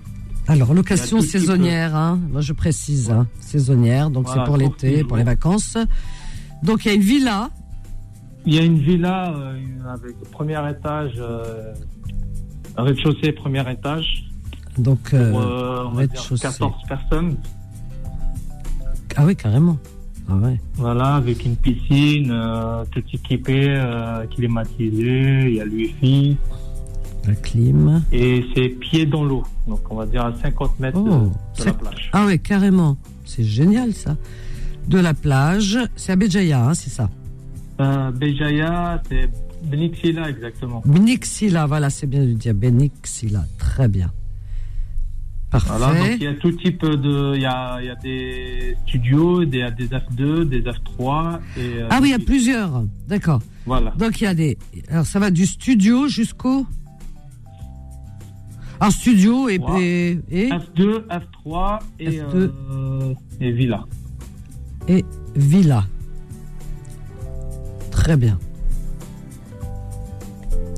[0.48, 2.20] Alors, location saisonnière, hein.
[2.30, 3.26] moi je précise, hein.
[3.40, 5.76] saisonnière, donc Voilà, c'est pour l'été, pour les vacances.
[6.62, 7.50] Donc il y a une villa,
[8.46, 9.58] Il y a une villa euh,
[9.92, 11.74] avec premier étage, euh,
[12.76, 14.24] un rez-de-chaussée, premier étage,
[14.78, 16.42] donc pour on va dire rez-de-chaussée.
[16.42, 17.36] 14 personnes.
[19.16, 19.78] ah oui carrément.
[20.28, 20.60] Ah ouais.
[20.74, 26.36] Voilà, avec une piscine, euh, tout équipé, euh, climatisé, il y a le wifi
[27.26, 28.02] La clim.
[28.12, 29.44] et c'est pied dans l'eau.
[29.68, 32.10] Donc, on va dire à 50 mètres de- Oh, de, la plage.
[32.12, 32.96] Ah ouais, carrément.
[33.24, 34.16] C'est génial ça.
[34.88, 37.08] De la plage, c'est à Béjaïa, hein, c'est ça.
[37.80, 39.28] Euh, Béjaïa, c'est
[39.64, 40.82] Benixila exactement.
[40.86, 43.44] Benixila, voilà, c'est bien de dire Benixila.
[43.58, 44.12] Très bien.
[45.64, 45.78] Parfait.
[45.78, 47.34] Voilà, donc il y a tout type de.
[47.34, 50.62] Il y a, il y a des studios, des, il y a des F2, des
[50.62, 51.38] F3.
[51.56, 52.84] Et, euh, ah oui, il y a plusieurs.
[53.08, 53.40] D'accord.
[53.64, 53.92] Voilà.
[53.98, 54.58] Donc il y a des.
[54.88, 56.66] Alors ça va du studio jusqu'au?
[58.80, 59.58] Alors studio et.
[59.58, 59.76] Wow.
[59.78, 62.24] et, et, F2, F3 et, F2.
[62.34, 63.84] euh, et Villa.
[64.88, 65.84] et villa.
[67.90, 68.38] Très bien.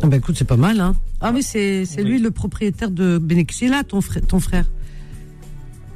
[0.03, 0.95] Ah bah écoute, c'est pas mal, hein.
[1.21, 2.05] Ah oui, c'est Oui.
[2.05, 4.71] lui le propriétaire de Benexila, ton frère, ton frère.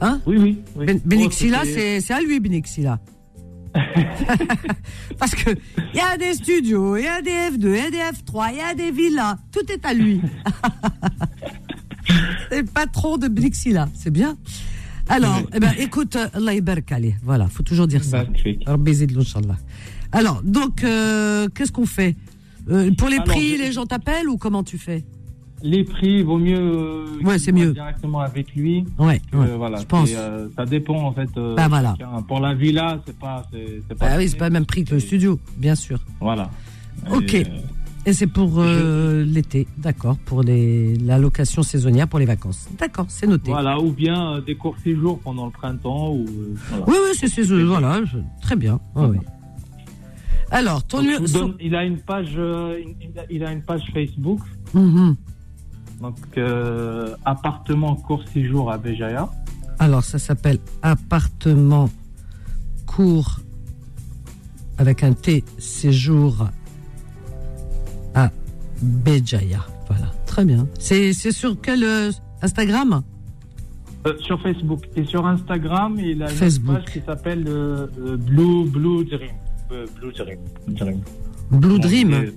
[0.00, 0.20] Hein?
[0.26, 0.58] Oui, oui.
[0.76, 0.86] oui.
[0.86, 2.98] Ben- Oh, Benixila, c'était- c'est c'est à lui, Benixila.
[5.18, 5.50] Parce que
[5.94, 8.50] il y a des studios, il y a des F2, il y a des F3,
[8.52, 9.38] il y a des villas.
[9.52, 10.20] Tout est à lui.
[12.50, 13.88] c'est le patron de Benixila.
[13.94, 14.36] C'est bien.
[15.08, 16.52] Alors, eh ben, écoute, Allah
[16.90, 17.16] alayh.
[17.22, 18.24] Voilà, faut toujours dire ça.
[18.66, 19.06] Rabbi.
[20.12, 22.16] Alors, donc, euh, qu'est-ce qu'on fait?
[22.70, 25.04] Euh, Pour les Alors, prix, je- les gens t'appellent ou comment tu fais
[25.62, 26.58] Les prix, vaut mieux.
[26.58, 27.72] euh, Ouais, c'est mieux.
[27.72, 28.84] Directement avec lui.
[28.98, 30.10] Ouais, que, ouais, voilà, je pense.
[30.14, 31.28] euh, ça dépend en fait.
[31.36, 31.96] euh, Bah, voilà.
[32.26, 33.44] Pour la villa, c'est pas.
[33.52, 35.98] C'est, pas Ah oui, c'est pas le même prix que le studio, bien sûr.
[36.20, 36.50] Voilà.
[37.12, 37.34] Ok.
[37.34, 37.58] Et, euh,
[38.04, 38.60] Et c'est pour
[39.24, 42.68] l'été, d'accord, pour les, la location saisonnière pour les vacances.
[42.76, 43.52] D'accord, c'est noté.
[43.52, 46.10] Voilà, ou bien des courts séjours pendant le printemps.
[46.12, 46.26] Ou,
[46.70, 46.84] voilà.
[46.88, 48.80] Oui, oui, c'est c'est- voilà, je- très bien.
[48.96, 49.18] Ouais, ouais.
[50.52, 53.82] Alors, ton Donc, donne- il a une page, euh, il a- il a une page
[53.92, 54.40] Facebook.
[54.74, 55.16] Mhm.
[56.00, 59.28] Donc euh, appartement court séjour à Béjaïa.
[59.78, 61.88] Alors, ça s'appelle appartement
[62.86, 63.40] court
[64.78, 66.48] avec un T séjour
[68.14, 68.30] à
[68.82, 69.64] Béjaïa.
[69.88, 70.66] Voilà, très bien.
[70.78, 72.10] C'est c'est sur quel euh,
[72.42, 73.02] Instagram?
[74.06, 76.74] Euh, sur Facebook et sur Instagram, il a une Facebook.
[76.76, 77.86] page qui s'appelle euh,
[78.18, 79.30] Blue Blue Dream.
[80.00, 80.38] Blue Dream.
[80.68, 81.00] Dream.
[81.50, 82.12] Blue Donc, Dream.
[82.12, 82.30] euh,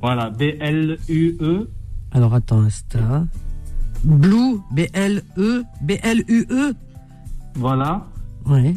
[0.00, 1.68] voilà, B L U E.
[2.12, 3.24] Alors, attends, Insta.
[4.04, 6.74] Blue, B-L-E, B-L-U-E.
[7.54, 8.06] Voilà.
[8.46, 8.74] Ouais.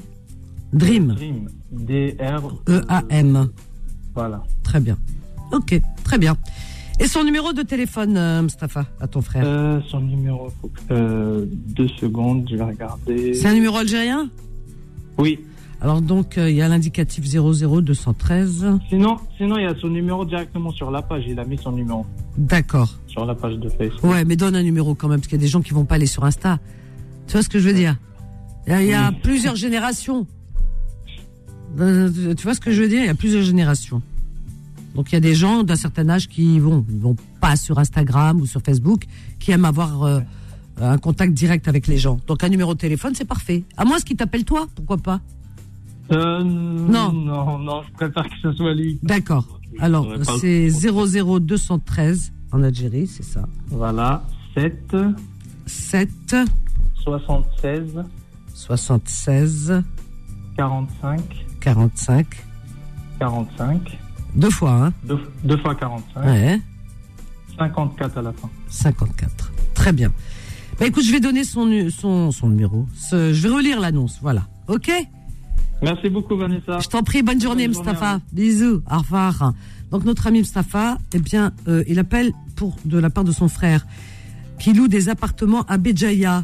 [0.73, 1.49] Dream, Dream.
[1.71, 3.49] D R E-A-M.
[4.15, 4.41] Voilà.
[4.63, 4.97] Très bien.
[5.51, 6.37] Ok, très bien.
[6.99, 10.79] Et son numéro de téléphone, euh, Mustapha, à ton frère Euh, son numéro, faut que-
[10.93, 13.33] euh, deux secondes, je vais regarder.
[13.33, 14.29] C'est un numéro algérien?
[15.17, 15.39] Oui.
[15.79, 18.79] Alors donc, euh, il y a l'indicatif 00213.
[18.89, 21.23] Sinon, sinon, il y a son numéro directement sur la page.
[21.27, 22.05] Il a mis son numéro
[22.37, 22.95] D'accord.
[23.07, 24.03] sur la page de Facebook.
[24.03, 25.85] Ouais, mais donne un numéro quand même, parce qu'il y a des gens qui vont
[25.85, 26.57] pas aller sur Insta.
[27.27, 27.95] Tu vois ce que je veux dire?
[28.65, 29.15] Il y a, il y a Oui.
[29.21, 30.25] plusieurs générations.
[31.79, 33.01] Euh, tu vois ce que je veux dire?
[33.01, 34.01] Il y a plusieurs générations.
[34.95, 37.77] Donc il y a des gens d'un certain âge qui vont, ils vont pas sur
[37.77, 39.03] Instagram ou sur Facebook,
[39.39, 40.19] qui aiment avoir euh,
[40.81, 42.19] un contact direct avec les gens.
[42.25, 43.63] Donc un numéro de téléphone, c'est parfait.
[43.77, 45.21] À moins qu'il t'appelle toi, pourquoi pas?
[46.11, 47.11] Euh, Non.
[47.11, 48.99] non, non, je préfère que ce soit lui.
[49.03, 49.59] D'accord.
[49.79, 50.07] Alors
[50.39, 53.47] c'est 00213 en Algérie, c'est ça.
[53.67, 54.23] Voilà,
[54.55, 54.95] 7
[55.65, 56.35] 7
[57.03, 58.03] 76
[58.53, 59.83] 76
[60.55, 61.19] 45
[61.59, 62.25] 45
[63.19, 63.97] 45
[64.35, 64.93] deux fois, hein
[65.43, 66.61] 2, fois 45 Ouais.
[67.57, 68.49] 54 à la fin.
[68.69, 69.51] 54.
[69.73, 70.11] Très bien.
[70.79, 72.85] Bah écoute, je vais donner son, nu- son, son numéro.
[72.95, 74.43] Ce- je vais relire l'annonce, voilà.
[74.67, 74.91] Ok?
[75.81, 76.79] Merci beaucoup Vanessa.
[76.79, 78.21] Je t'en prie, bonne journée, Bonne journée à Mustapha.
[78.31, 79.53] Bisous, au revoir.
[79.91, 83.47] Donc notre ami Mustapha, eh bien, euh, il appelle pour de la part de son
[83.47, 83.85] frère,
[84.59, 86.43] qui loue des appartements à Béjaïa,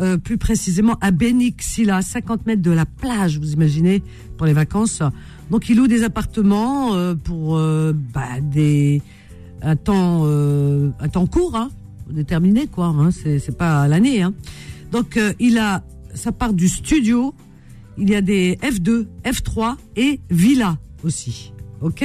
[0.00, 4.02] euh, plus précisément à Benixila, 50 mètres de la plage, vous imaginez,
[4.36, 5.02] pour les vacances.
[5.50, 9.02] Donc il loue des appartements euh, pour euh, bah, des
[9.62, 11.70] un temps euh, un temps court, hein,
[12.10, 12.86] déterminé quoi.
[12.86, 14.22] Hein, c'est c'est pas à l'année.
[14.22, 14.34] Hein.
[14.92, 15.82] Donc euh, il a
[16.14, 17.34] ça part du studio.
[17.98, 21.52] Il y a des F2, F3 et villa aussi.
[21.80, 22.04] Ok?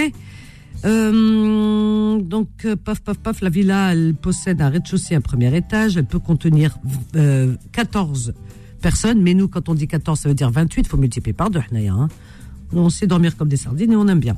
[0.85, 5.97] Euh, donc euh, paf paf paf, la villa elle possède un rez-de-chaussée, un premier étage.
[5.97, 6.77] Elle peut contenir
[7.15, 8.33] euh, 14
[8.81, 10.87] personnes, mais nous quand on dit 14 ça veut dire 28.
[10.87, 11.61] Faut multiplier par deux.
[11.73, 12.07] Hein.
[12.73, 14.35] On sait dormir comme des sardines et on aime bien.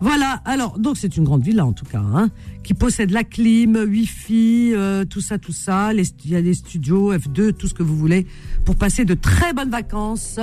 [0.00, 2.30] Voilà, alors, donc c'est une grande villa en tout cas, hein,
[2.62, 5.92] qui possède la clim, Wi-Fi, euh, tout ça, tout ça.
[5.92, 8.26] Il y a des studios, F2, tout ce que vous voulez,
[8.64, 10.38] pour passer de très bonnes vacances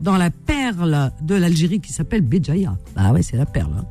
[0.00, 2.76] dans la perle de l'Algérie qui s'appelle Béjaïa.
[2.96, 3.72] Ah ouais, c'est la perle.
[3.78, 3.84] hein.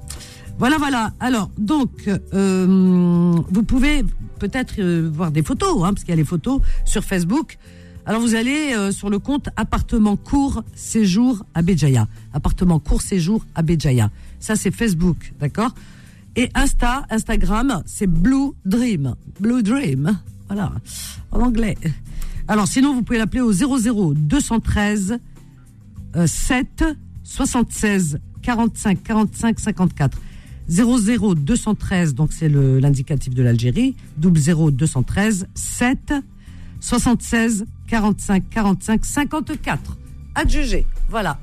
[0.58, 1.13] Voilà, voilà.
[1.19, 1.89] Alors, donc,
[2.34, 4.04] euh, vous pouvez
[4.39, 7.58] peut-être euh, voir des photos, hein, parce qu'il y a les photos sur Facebook.
[8.06, 12.08] Alors, vous allez euh, sur le compte appartement court séjour à Béjaïa.
[12.34, 14.10] Appartement court séjour à Béjaïa.
[14.39, 15.74] Ça, c'est Facebook, d'accord?
[16.36, 19.15] Et Insta, Instagram, c'est Blue Dream.
[19.39, 20.17] Blue Dream.
[20.48, 20.72] Voilà,
[21.32, 21.78] en anglais.
[22.48, 25.17] Alors, sinon, vous pouvez l'appeler au 00 213 euh,
[26.26, 26.84] 7
[27.24, 30.17] 76 45 45 54.
[30.67, 36.13] 00 213, donc c'est le- l'indicatif de l'Algérie, double 0 213 7
[36.80, 39.98] 76 45 45 54.
[40.36, 41.39] Adjugé, voilà.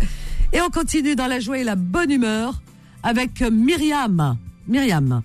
[0.52, 2.62] et on continue dans la joie et la bonne humeur
[3.02, 4.36] avec Myriam.
[4.66, 5.20] Myriam,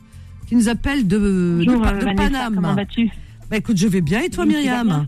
[0.47, 2.55] qui nous appelle de, de, Bonjour de Vanessa, Paname.
[2.55, 3.09] comment vas-tu?
[3.49, 5.07] Bah écoute, je vais bien et toi Oui, Myriam?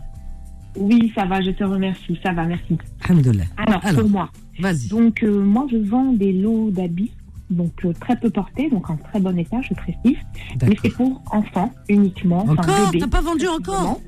[0.78, 2.76] Oui, ça va, je te remercie, ça va, merci.
[3.08, 3.44] Alhamdoulilah.
[3.56, 4.88] Alors, Alors, pour moi, Vas-y.
[4.88, 7.10] donc euh, moi je vends des lots d'habits,
[7.50, 10.18] donc euh, très peu portés, donc en très bon état, je précise,
[10.62, 12.90] mais c'est pour enfants uniquement, Encore.
[12.98, 14.00] T'as pas vendu encore?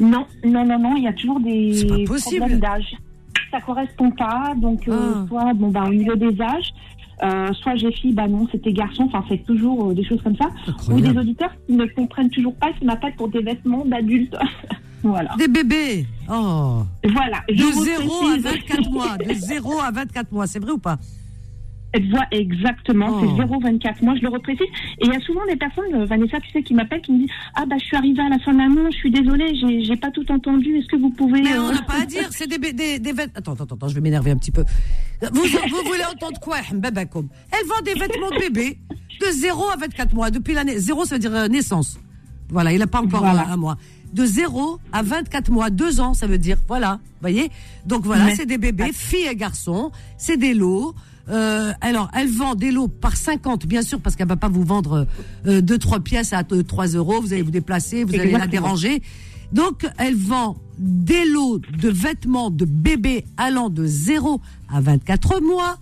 [0.00, 2.92] Non, non, non, non, il y a toujours des problèmes d'âge.
[3.50, 5.24] Ça correspond pas, donc euh, Ah.
[5.28, 6.72] soit bon bah au niveau des âges,
[7.22, 10.36] euh, soit j'ai fille, bah non, c'était garçon, enfin c'est toujours euh, des choses comme
[10.36, 10.48] ça.
[10.90, 14.36] Ou des auditeurs qui ne comprennent toujours pas, qui m'appellent pour des vêtements d'adultes.
[15.02, 15.34] voilà.
[15.38, 16.06] Des bébés.
[16.30, 16.82] Oh.
[17.12, 17.42] Voilà.
[17.48, 18.44] Je De vous 0 à précise.
[18.44, 19.16] 24 mois.
[19.18, 20.46] De 0 à 24 mois.
[20.46, 20.98] C'est vrai ou pas?
[22.10, 23.20] Voilà, exactement, Oh.
[23.20, 24.62] c'est 0,24 mois, je le reprécise.
[24.98, 27.18] Et il y a souvent des personnes, euh, Vanessa, tu sais, qui m'appellent, qui me
[27.18, 29.84] disent Ah, bah, je suis arrivée à la fin de l'annonce, je suis désolée, j'ai
[29.84, 31.42] j'ai pas tout entendu, est-ce que vous pouvez.
[31.42, 33.32] Mais euh, on n'a pas à dire, c'est des, des, des vêtements.
[33.36, 34.64] Attends, attends, attends, je vais m'énerver un petit peu.
[35.20, 38.78] Vous, vous voulez entendre quoi, Mbabakoum Elle vend des vêtements de bébé
[39.20, 40.30] de 0 à 24 mois.
[40.30, 40.78] Depuis l'année.
[40.78, 41.98] 0, ça veut dire euh, naissance.
[42.48, 43.48] Voilà, il n'a pas encore Voilà.
[43.50, 43.76] un mois.
[44.12, 47.50] De 0 à 24 mois, 2 ans, ça veut dire, voilà, voyez
[47.86, 50.94] Donc voilà, Mais- c'est des bébés, filles et garçons, c'est des lots.
[51.28, 54.64] Euh, alors, elle vend des lots par 50, bien sûr, parce qu'elle va pas vous
[54.64, 55.06] vendre
[55.46, 57.20] euh, deux, trois pièces à euh, 3 euros.
[57.20, 59.02] Vous allez vous déplacer, vous allez la déranger.
[59.52, 65.78] Donc, elle vend des lots de vêtements de bébés allant de 0 à 24 mois.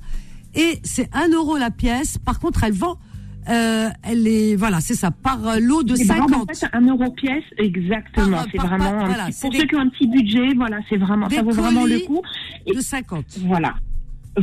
[0.55, 2.19] Et c'est 1 euro la pièce.
[2.19, 2.99] Par contre, elle vend,
[3.49, 6.51] euh, elle est, voilà, c'est ça, par euh, lot de c'est vraiment, 50.
[6.51, 8.37] En fait, un euro pièce, exactement.
[8.39, 8.91] Par- c'est par- vraiment.
[8.91, 10.97] par- un voilà, petit- c'est pour des- ceux qui ont un petit budget, voilà, c'est
[10.97, 11.29] vraiment.
[11.29, 12.23] Ça vaut vraiment le coup.
[12.67, 13.25] Et- de 50.
[13.47, 13.75] Voilà.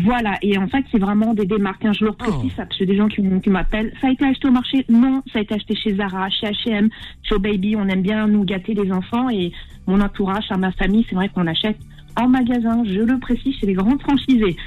[0.04, 1.86] Voilà, et en fait, c'est vraiment des démarques.
[1.86, 1.94] hein.
[1.98, 2.58] Je le précise, Oh.
[2.58, 3.94] ça, parce que des gens qui, m'appellent.
[4.02, 4.86] Ça a été acheté au marché?
[4.90, 6.90] Non, ça a été acheté chez Zara, chez H&M,
[7.24, 7.76] chez Oh Baby.
[7.78, 9.54] On aime bien nous gâter les enfants et
[9.88, 11.78] mon entourage, à ma famille, c'est vrai qu'on achète
[12.20, 12.84] en magasin.
[12.86, 14.58] Je le précise, chez les grands franchisés.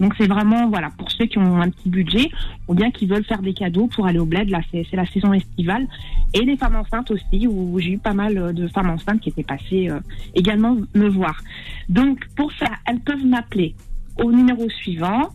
[0.00, 2.28] Donc c'est vraiment voilà pour ceux qui ont un petit budget
[2.68, 4.50] ou bien qui veulent faire des cadeaux pour aller au bled.
[4.50, 5.86] Là c'est la saison estivale
[6.34, 9.30] et les femmes enceintes aussi où j'ai eu pas mal euh, de femmes enceintes qui
[9.30, 10.00] étaient passées euh,
[10.34, 11.40] également me voir.
[11.88, 13.74] Donc pour ça elles peuvent m'appeler
[14.22, 15.30] au numéro suivant.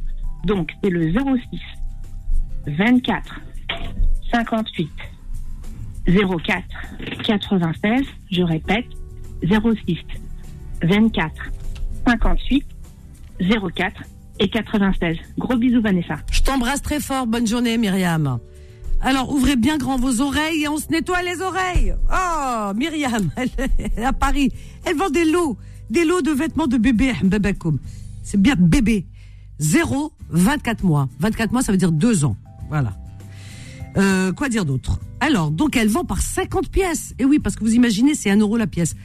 [0.46, 1.60] Donc c'est le 06
[2.68, 3.42] 24
[4.32, 4.90] 58
[6.08, 6.64] 04
[7.24, 8.06] 96.
[8.32, 8.86] Je répète
[9.44, 9.98] 06
[10.84, 11.32] 24
[12.08, 12.66] 58
[13.76, 14.02] 04
[14.42, 15.18] et 96.
[15.38, 16.18] Gros bisous Vanessa.
[16.32, 17.28] Je t'embrasse très fort.
[17.28, 18.40] Bonne journée, Myriam.
[19.00, 21.96] Alors, ouvrez bien grand vos oreilles et on se nettoie les oreilles.
[22.12, 23.50] Oh, Myriam, elle
[23.80, 24.52] est à Paris.
[24.86, 25.58] Elle vend des lots,
[25.90, 27.14] des lots de vêtements de bébé.
[28.24, 29.06] C'est bien bébé.
[29.60, 31.08] 0, 24 mois.
[31.20, 32.36] 24 mois, ça veut dire 2 ans.
[32.70, 32.94] Voilà.
[33.98, 35.00] Euh, quoi dire d'autre?
[35.20, 37.14] Alors, donc elle vend par 50 pièces.
[37.20, 38.96] Et oui, parce que vous imaginez, c'est 1 euro la pièce.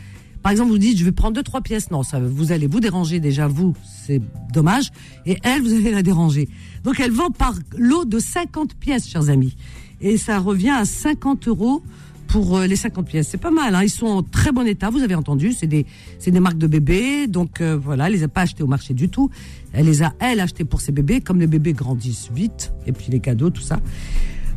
[0.47, 1.91] Par exemple, vous dites, je vais prendre deux, trois pièces.
[1.91, 3.75] Non, ça, vous allez vous déranger déjà, vous,
[4.07, 4.93] c'est dommage.
[5.27, 6.49] Et elle, vous allez la déranger.
[6.85, 9.57] Donc, elle vend par lot de 50 pièces, chers amis.
[10.01, 11.83] Et ça revient à 50 euros
[12.29, 13.27] pour euh, les 50 pièces.
[13.29, 13.83] C'est pas mal, hein.
[13.83, 15.53] Ils sont en très bon état, vous avez entendu.
[15.53, 15.85] C'est des,
[16.25, 17.27] des marques de bébés.
[17.27, 19.31] Donc, euh, voilà, elle les a pas achetés au marché du tout.
[19.73, 21.23] Elle les a, elle, achetées pour ses bébés.
[21.23, 22.73] Comme les bébés grandissent vite.
[22.87, 23.81] Et puis les cadeaux, tout ça.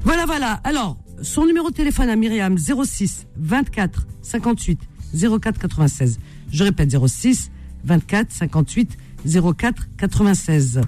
[0.03, 0.61] Voilà, voilà.
[0.63, 4.79] Alors, son numéro de téléphone à Myriam, 06 24 58
[5.13, 6.19] 04 96.
[6.51, 7.51] Je répète, 06
[7.85, 8.97] 24 58
[9.57, 10.81] 04 96.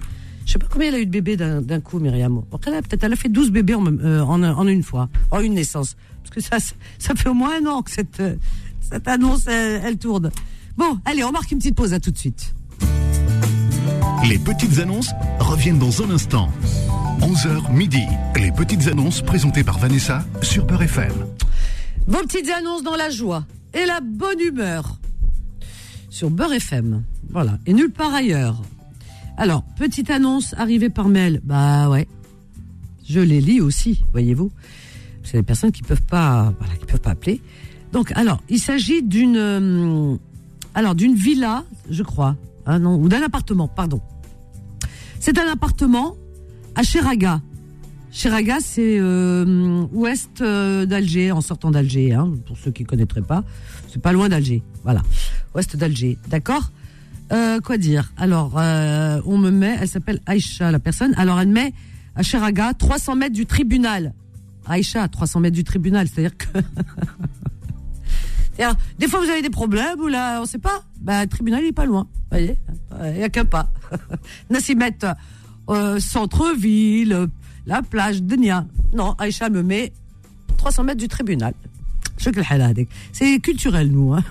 [0.44, 2.42] Je sais pas combien elle a eu de bébés d'un coup, Myriam.
[2.50, 5.96] Peut-être elle a fait 12 bébés en, euh, en, en une fois, en une naissance.
[6.22, 6.58] Parce que ça,
[6.98, 8.34] ça- fait au moins un an que cette, euh,
[8.80, 10.30] cette annonce, elle, elle tourne.
[10.76, 12.54] Bon, allez, on marque une petite pause, à tout de suite.
[14.28, 16.48] Les petites annonces reviennent dans un instant.
[17.20, 18.02] 11h midi.
[18.36, 21.12] Les petites annonces présentées par Vanessa sur Peur FM.
[22.06, 24.98] Vos petites annonces dans la joie et la bonne humeur
[26.10, 27.02] sur Beurre FM.
[27.30, 27.58] Voilà.
[27.66, 28.62] Et nulle part ailleurs.
[29.36, 31.40] Alors, petite annonce arrivée par mail.
[31.42, 32.06] Bah ouais.
[33.08, 34.50] Je les lis aussi, voyez-vous.
[35.24, 37.40] C'est des personnes qui peuvent peuvent pas appeler.
[37.92, 40.16] Donc, alors, il s'agit d'une, euh,
[40.74, 42.36] alors, d'une villa, je crois.
[42.64, 44.00] Ah ou d'un appartement, pardon.
[45.18, 46.16] C'est un appartement
[46.74, 47.40] à Cheraga.
[48.12, 53.42] Cheraga, c'est euh, ouest euh, d'Alger, en sortant d'Alger, hein, pour ceux qui connaîtraient pas.
[53.88, 55.00] C'est pas loin d'Alger, voilà.
[55.54, 56.70] Ouest d'Alger, d'accord?
[57.32, 58.12] Euh, Quoi dire?
[58.18, 61.14] Alors, euh, on me met, elle s'appelle Aïcha, la personne.
[61.16, 61.72] Alors, elle met
[62.14, 64.12] à Cheraga, 300 mètres du tribunal.
[64.66, 66.46] Aïcha, 300 mètres du tribunal, c'est-à-dire que...
[68.98, 70.84] Des fois, vous avez des problèmes, ou là, on sait pas.
[71.00, 72.06] Ben, le tribunal, il est pas loin.
[72.12, 72.56] Vous voyez?
[73.06, 73.72] Il n'y a qu'un pas.
[74.76, 75.16] Mettre
[75.68, 77.28] euh, centre-ville,
[77.66, 78.66] la plage Denia.
[78.92, 79.92] Non, Aïcha me met
[80.58, 81.54] 300 mètres du tribunal.
[83.12, 84.12] C'est culturel, nous.
[84.14, 84.22] Hein.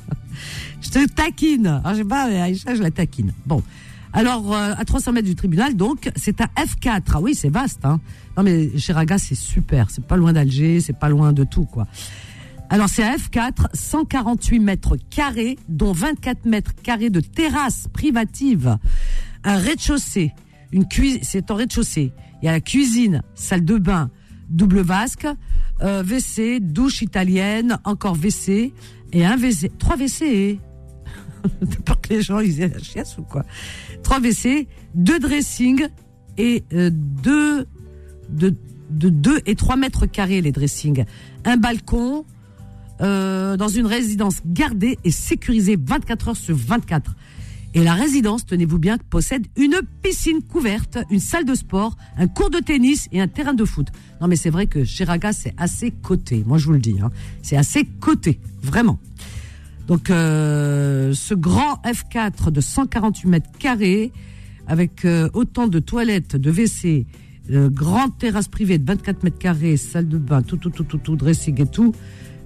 [0.82, 1.66] Je te taquine.
[1.66, 3.32] Ah, Alors, je sais pas, mais Aïcha, je la taquine.
[3.46, 3.62] Bon.
[4.12, 7.02] Alors, euh, à 300 mètres du tribunal, donc, c'est à F4.
[7.14, 7.84] Ah oui, c'est vaste.
[7.84, 8.00] Hein.
[8.36, 9.90] Non, mais Chiraga, c'est super.
[9.90, 11.86] C'est pas loin d'Alger, c'est pas loin de tout, quoi.
[12.68, 18.78] Alors, c'est à F4, 148 mètres carrés, dont 24 mètres carrés de terrasse privative,
[19.44, 20.32] un rez-de-chaussée,
[20.72, 24.10] une cuisine, c'est en rez-de-chaussée, il y a la cuisine, salle de bain,
[24.48, 25.26] double vasque,
[25.82, 28.72] euh, WC, douche italienne, encore WC
[29.12, 29.70] et un WC.
[29.78, 30.58] Trois WC.
[31.60, 33.44] T'as peur que les gens ils aient la chiasse ou quoi
[34.02, 35.86] Trois WC, deux dressings
[36.38, 37.66] et euh, deux
[38.28, 38.54] de,
[38.90, 41.04] de 2 et 3 mètres carrés les dressings.
[41.44, 42.24] Un balcon
[43.00, 47.14] euh, dans une résidence gardée et sécurisée 24 heures sur 24.
[47.74, 52.50] Et la résidence, tenez-vous bien, possède une piscine couverte, une salle de sport, un cours
[52.50, 53.88] de tennis et un terrain de foot.
[54.20, 56.42] Non mais c'est vrai que chez Raga, c'est assez coté.
[56.46, 57.10] Moi je vous le dis, hein.
[57.42, 58.98] c'est assez coté, vraiment.
[59.86, 64.12] Donc euh, ce grand F4 de 148 mètres carrés,
[64.66, 67.06] avec euh, autant de toilettes, de WC,
[67.50, 70.98] euh, grande terrasse privée de 24 mètres carrés, salle de bain, tout, tout, tout, tout,
[70.98, 71.92] tout dressing et tout,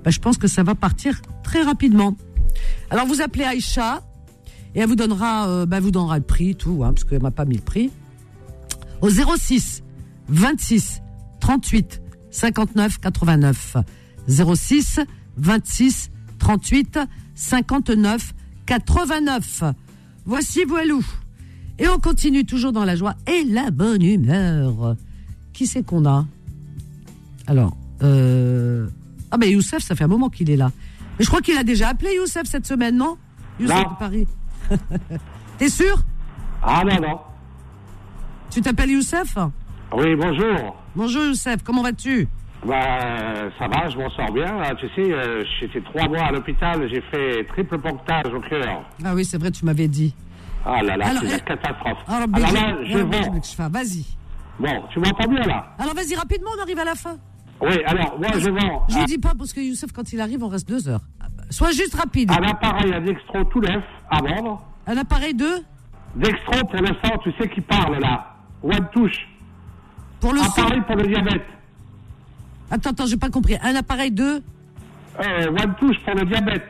[0.04, 2.16] bah, je pense que ça va partir très rapidement.
[2.90, 4.02] Alors vous appelez Aïcha
[4.74, 7.30] et elle vous donnera, euh, bah, vous donnera le prix, tout, hein, parce qu'elle m'a
[7.30, 7.90] pas mis le prix.
[9.00, 9.82] Au 06
[10.28, 11.00] 26
[11.40, 13.76] 38 59 89.
[14.28, 15.00] 06
[15.36, 16.98] 26 38
[17.34, 18.34] 59
[18.66, 19.64] 89.
[20.26, 21.04] Voici Voilou.
[21.78, 24.96] Et on continue toujours dans la joie et la bonne humeur.
[25.52, 26.26] Qui c'est qu'on a?
[27.46, 28.86] Alors, euh...
[29.30, 30.70] ah ben Youssef, ça fait un moment qu'il est là.
[31.18, 33.16] Mais je crois qu'il a déjà appelé Youssef cette semaine, non?
[33.58, 33.90] Youssef Non.
[33.90, 34.26] de Paris.
[35.58, 35.96] T'es sûr
[36.62, 37.20] Ah non, non.
[38.50, 39.36] Tu t'appelles Youssef
[39.92, 40.76] Oui, bonjour.
[40.96, 42.26] Bonjour Youssef, comment vas-tu
[42.66, 42.74] Bah,
[43.58, 44.58] ça va, je m'en sors bien.
[44.62, 48.84] Ah, Tu sais, euh, fait trois mois à l'hôpital, j'ai fait triple pontage au cœur.
[49.04, 50.14] Ah oui, c'est vrai, tu m'avais dit.
[50.64, 51.98] Ah là là, Alors, c'est la euh, catastrophe.
[52.06, 53.36] Alors, Alors Béji- là, je alors, vends.
[53.38, 54.04] Enfin, Vas-y.
[54.58, 57.16] Bon, tu m'entends bien là Alors vas-y rapidement, on arrive à la fin.
[57.62, 60.42] Oui, alors, moi, je vends Je un, dis pas parce que Youssef, quand il arrive,
[60.44, 61.00] on reste deux heures.
[61.50, 62.30] Sois juste rapide.
[62.30, 64.62] un appareil à dextro tout neuf à vendre.
[64.86, 65.48] Un appareil de
[66.16, 68.34] Dextro pour le sang, tu sais qui parle là.
[68.62, 69.28] One touche.
[70.20, 70.62] pour le sang.
[70.62, 71.44] Appareil pour le diabète.
[72.70, 73.56] Attends, attends, j'ai pas compris.
[73.62, 74.42] Un appareil de
[75.20, 76.66] Euh, one touche pour le diabète.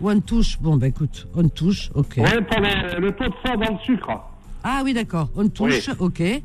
[0.00, 0.58] One touche.
[0.60, 2.14] Bon, bah écoute, on touche, ok.
[2.18, 4.10] Ouais, pour le, le taux de sang dans le sucre.
[4.62, 5.28] Ah oui, d'accord.
[5.36, 5.94] On touche, Oui.
[5.98, 6.20] ok.
[6.20, 6.42] Et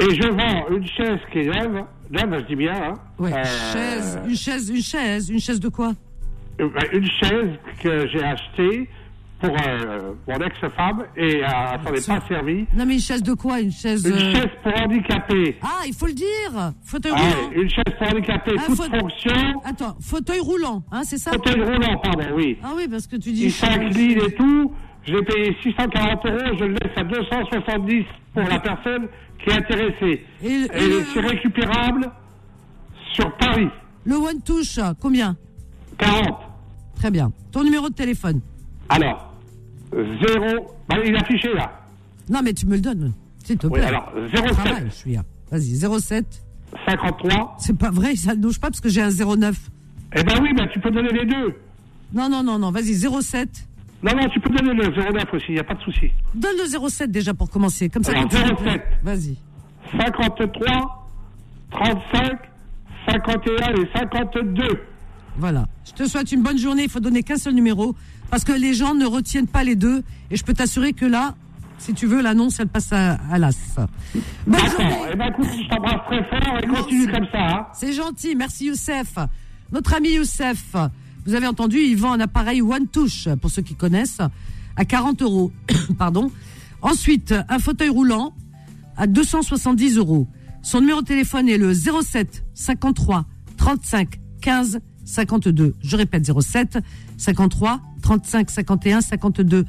[0.00, 1.84] je vends une chaise qui est neuve.
[2.10, 2.94] Neuve, je dis bien, hein.
[3.18, 3.32] Ouais.
[3.32, 5.92] Euh, Chaise, une chaise, une chaise, une chaise de quoi?
[6.58, 7.50] Une chaise
[7.82, 8.88] que j'ai achetée
[9.40, 12.66] pour euh, mon ex-femme et euh, elle s'en est pas servie.
[12.74, 13.60] Non, mais une chaise de quoi?
[13.60, 14.06] Une chaise.
[14.06, 15.56] Une euh, chaise pour handicapés.
[15.62, 16.72] Ah, il faut le dire.
[16.84, 17.50] Fauteuil Ah, roulant.
[17.62, 19.60] une chaise pour handicapés, Ah, toute fonction.
[19.64, 21.32] Attends, fauteuil roulant, hein, c'est ça?
[21.32, 22.56] Fauteuil roulant, pardon, oui.
[22.62, 23.44] Ah oui, parce que tu dis.
[23.46, 24.72] Il s'incline et tout.
[25.06, 29.06] Je l'ai payé 640 euros, je le laisse à 270 pour la personne
[29.42, 30.24] qui est intéressée.
[30.42, 32.10] Et, Et, et le, c'est récupérable
[33.12, 33.68] sur Paris.
[34.06, 35.36] le one touche, combien?
[35.98, 36.38] 40.
[36.96, 37.32] Très bien.
[37.52, 38.40] Ton numéro de téléphone
[38.88, 39.32] Alors,
[39.92, 40.76] 0.
[40.88, 41.72] Bah, il est affiché là.
[42.28, 43.12] Non, mais tu me le donnes,
[43.44, 43.84] s'il te Oui, plaît.
[43.88, 45.22] alors, Je 07 travaille, je suis là.
[45.50, 46.42] Vas-y, 07.
[46.88, 47.56] 53.
[47.60, 49.56] C'est pas vrai, ça ne bouge pas parce que j'ai un 09.
[50.16, 51.54] Eh ben oui, ben tu peux donner les deux.
[52.12, 53.48] Non, non, non, non, vas-y, 07.
[54.02, 56.10] Non, non, tu peux donner le 09 aussi, il n'y a pas de souci.
[56.34, 57.88] Donne le 07 déjà pour commencer.
[57.88, 58.46] Comme ça, Alors, tu 07.
[58.56, 59.36] rappelles- Vas-y.
[59.98, 61.08] 53,
[61.70, 62.38] 35,
[63.08, 64.80] 51 et 52.
[65.38, 65.66] Voilà.
[65.84, 66.84] Je te souhaite une bonne journée.
[66.84, 67.94] Il faut donner qu'un seul numéro
[68.30, 70.02] parce que les gens ne retiennent pas les deux.
[70.30, 71.34] Et je peux t'assurer que là,
[71.78, 73.76] si tu veux, l'annonce, elle passe à, à l'as.
[74.46, 74.96] Bonne journée.
[75.12, 77.38] Eh ben écoute, je t'embrasse très fort et continue comme ça.
[77.38, 77.66] Hein.
[77.74, 78.34] C'est gentil.
[78.36, 79.18] Merci Youssef.
[79.72, 80.76] Notre ami Youssef,
[81.26, 84.20] vous avez entendu, il vend un appareil One Touch, pour ceux qui connaissent,
[84.76, 85.52] à 40 euros.
[85.98, 86.30] Pardon.
[86.82, 88.34] Ensuite, un fauteuil roulant
[88.96, 90.28] à 270 euros.
[90.62, 93.24] Son numéro de téléphone est le 07 53
[93.56, 95.74] 35 15 52.
[95.82, 96.78] Je répète 07
[97.16, 99.64] 53 35 51 52.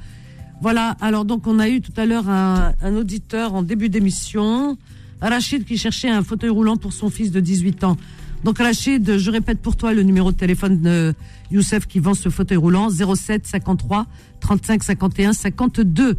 [0.61, 0.95] Voilà.
[1.01, 4.77] Alors donc on a eu tout à l'heure un, auditeur en début d'émission,
[5.21, 7.97] Rachid qui cherchait un fauteuil roulant pour son fils de 18 ans.
[8.43, 11.13] Donc Rachid, je répète pour toi le numéro de téléphone de
[11.51, 14.05] Youssef qui vend ce fauteuil roulant 07 53
[14.39, 16.17] 35 51 52.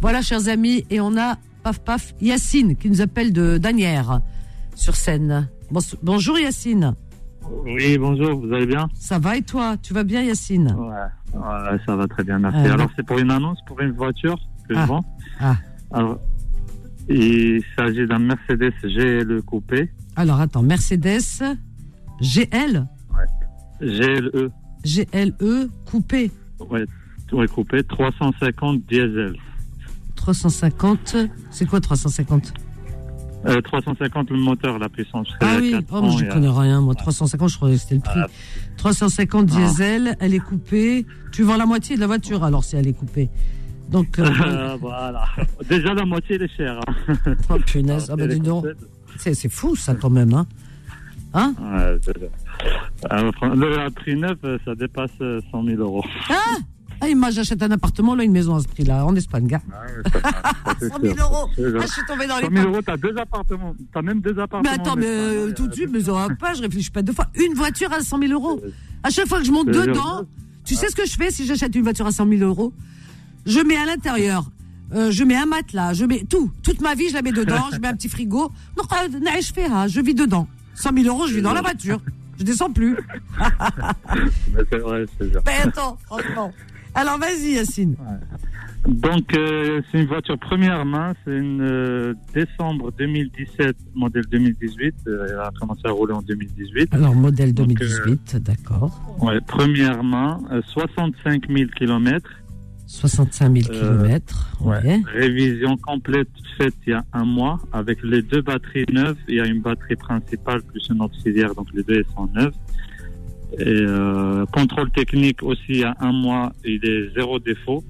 [0.00, 4.20] Voilà chers amis et on a paf paf Yacine qui nous appelle de Danière
[4.74, 5.48] sur scène.
[6.02, 6.94] Bonjour Yacine.
[7.64, 10.74] Oui, bonjour, vous allez bien Ça va et toi Tu vas bien Yacine?
[10.78, 11.38] Ouais.
[11.40, 12.58] ouais, ça va très bien, merci.
[12.64, 14.82] Ah, Alors, c'est pour une annonce pour une voiture que Ah.
[14.82, 15.04] je vends.
[15.40, 15.56] Ah.
[15.92, 16.18] Alors,
[17.08, 21.20] il s'agit d'un Mercedes GLE coupé, Alors attends, Mercedes
[22.20, 22.86] GL
[23.80, 24.50] GLE,
[24.84, 26.30] GLE coupé
[26.70, 26.84] ouais,
[27.32, 29.34] ouais, coupé, 350 diesel.
[30.16, 31.16] 350.
[31.50, 32.52] C'est quoi 350
[33.46, 35.28] Euh, 350 le moteur, la puissance.
[35.40, 36.80] Ah oui, oh, 400 moi, je à- connais rien.
[36.80, 38.20] Moi, 350, je croyais que c'était le prix.
[38.78, 41.06] 350 diesel, elle est coupée.
[41.32, 43.30] Tu vends la moitié de la voiture alors si elle est coupée.
[43.90, 45.24] Donc, euh, Euh, voilà.
[45.68, 46.80] Déjà, la moitié, elle est chère.
[46.86, 47.14] hein.
[47.50, 48.66] oh, punaise, ah, bah, dis donc.
[49.16, 50.32] C'est c'est fou ça quand même.
[50.34, 50.46] Hein.
[51.34, 52.14] Hein Ouais.
[53.12, 56.04] Euh, fran- le prix neuf, euh, ça dépasse euh, 100 000 euros.
[56.28, 56.34] Ah
[57.00, 59.62] Ah, et moi, j'achète un appartement, là, une maison à ce prix-là, en Espagne, gars.
[60.80, 61.48] 100 000 euros.
[61.56, 62.72] Ah, je suis tombée dans les 100 000 pommes.
[62.72, 63.74] euros, t'as deux appartements.
[63.92, 64.62] T'as même deux appartements.
[64.62, 66.90] Mais attends, en mais euh, ouais, tout de euh, suite, mais ça pas, je réfléchis
[66.90, 67.26] pas deux fois.
[67.34, 68.60] Une voiture à 100 000 euros.
[69.02, 70.24] À chaque fois que je monte dedans,
[70.64, 72.72] tu sais ce que je fais si j'achète une voiture à 100 000 euros?
[73.46, 74.50] Je mets à l'intérieur,
[74.94, 76.50] euh, je mets un matelas, je mets tout.
[76.62, 78.50] Toute ma vie, je la mets dedans, je mets un petit frigo.
[78.76, 78.84] Non,
[79.40, 80.48] je fais, hein, je vis dedans.
[80.74, 82.00] 100 000 euros, je vis dans la voiture.
[82.38, 82.96] Je descends plus.
[84.54, 85.40] mais c'est vrai, c'est ça.
[85.46, 86.52] Mais attends, franchement.
[86.94, 87.96] Alors vas-y, Yacine.
[88.86, 91.12] Donc, euh, c'est une voiture première main.
[91.24, 94.94] C'est une euh, décembre 2017, modèle 2018.
[95.06, 96.94] Euh, elle a commencé à rouler en 2018.
[96.94, 99.16] Alors, modèle Donc, 2018, d'accord.
[99.20, 102.30] Ouais, première main, euh, 65 000 kilomètres.
[102.86, 104.56] 65 000 kilomètres.
[104.62, 105.02] Ouais.
[105.12, 109.18] Révision complète faite il y a un mois avec les deux batteries neuves.
[109.28, 112.54] Il y a une batterie principale plus une auxiliaire, donc les deux elles sont neuves.
[113.54, 117.82] Et euh, contrôle technique aussi a un mois, il est zéro défaut.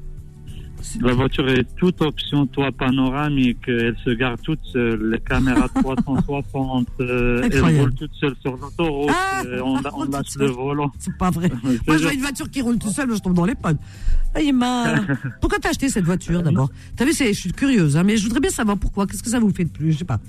[1.01, 6.87] La voiture est toute option toit panoramique, elle se garde toute seule, les caméras 360,
[7.01, 10.93] euh, elle roule toute seule sur l'autoroute, Ah, euh, on, on lâche le volant.
[11.01, 11.51] C'est pas vrai.
[11.87, 13.79] Moi, je vois une voiture qui roule tout seul, je tombe dans les pommes.
[14.35, 14.41] Ah,
[15.41, 16.71] Pourquoi t'as acheté cette voiture d'abord?
[16.97, 19.07] T'as vu, je suis curieuse, hein, mais je voudrais bien savoir pourquoi.
[19.07, 19.93] Qu'est-ce que ça vous fait de plus?
[19.93, 20.21] Je sais pas.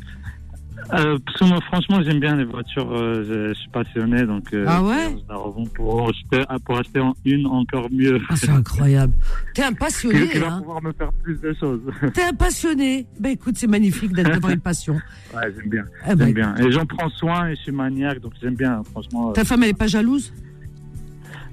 [0.93, 2.91] Euh, parce que moi, franchement, j'aime bien les voitures.
[2.91, 4.53] euh, je, je suis passionné, donc.
[4.53, 8.19] euh, Ah ouais revends pour acheter, pour acheter en- une encore mieux.
[8.29, 9.13] Ah, c'est incroyable.
[9.53, 11.81] T'es un passionné, qui va hein pouvoir me faire plus de choses.
[12.13, 13.05] T'es un passionné.
[13.19, 14.99] Ben écoute, c'est magnifique d'être- d'avoir une passion.
[15.35, 15.83] Ouais, j'aime bien.
[16.03, 16.55] Ah bah, j'aime bien.
[16.57, 19.31] Et j'en prends soin et je suis maniaque, donc j'aime bien, franchement.
[19.33, 20.33] Ta femme, elle est pas jalouse?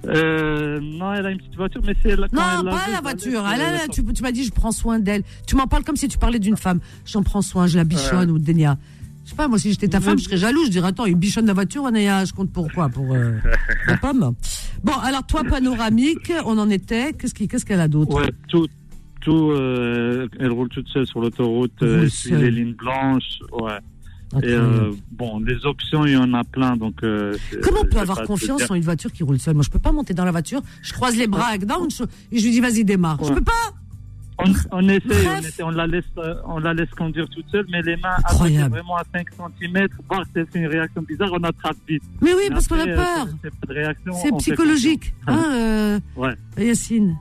[0.06, 2.28] Euh, non, elle a une petite voiture, mais c'est la.
[2.32, 3.42] Non, l'a pas la voiture.
[3.52, 5.22] Elle a- euh, tu tu m'as dit, je prends soin d'elle.
[5.46, 6.80] Tu m'en parles comme si tu parlais d'une femme.
[7.04, 8.78] J'en prends soin, je la bichonne ou Denia.
[9.26, 10.66] Je sais pas, moi, si j'étais ta femme, je serais jalouse.
[10.66, 12.88] Je dirais, attends, il bichonne la voiture, Anaya, je compte pour quoi?
[12.88, 13.32] Pour euh,
[13.88, 14.34] la pomme?
[14.84, 17.12] Bon, alors, toi, panoramique, on en était.
[17.12, 18.14] Qu'est-ce qui- qu'est-ce qu'elle a d'autre?
[18.14, 18.68] Ouais, tout.
[19.20, 23.78] Tout, euh, elle roule toute seule sur l'autoroute, Elle euh, suit les lignes blanches, ouais.
[24.44, 27.02] Et euh, bon, les options, il y en a plein, donc.
[27.02, 29.54] euh, Comment on je peut avoir confiance en une voiture qui roule seule?
[29.54, 30.62] Moi, je peux pas monter dans la voiture.
[30.82, 33.18] Je croise les bras avec down je- et je lui dis, vas-y, démarre.
[33.20, 33.34] Je Ouais.
[33.34, 33.52] peux pas?
[34.72, 37.66] On, on essaie, on, essaie, on la laisse, euh, on la laisse conduire toute seule,
[37.70, 38.70] mais les mains Incroyable.
[38.76, 39.26] vraiment à 5
[39.60, 42.02] cm, voir si fait une réaction bizarre, on attrape vite.
[42.20, 43.26] Mais oui, Mais parce qu'on a euh, peur.
[43.42, 45.12] c'est- c'est C'est psychologique.
[45.26, 46.34] Hein, euh, Ouais.
[46.58, 47.16] Yacine.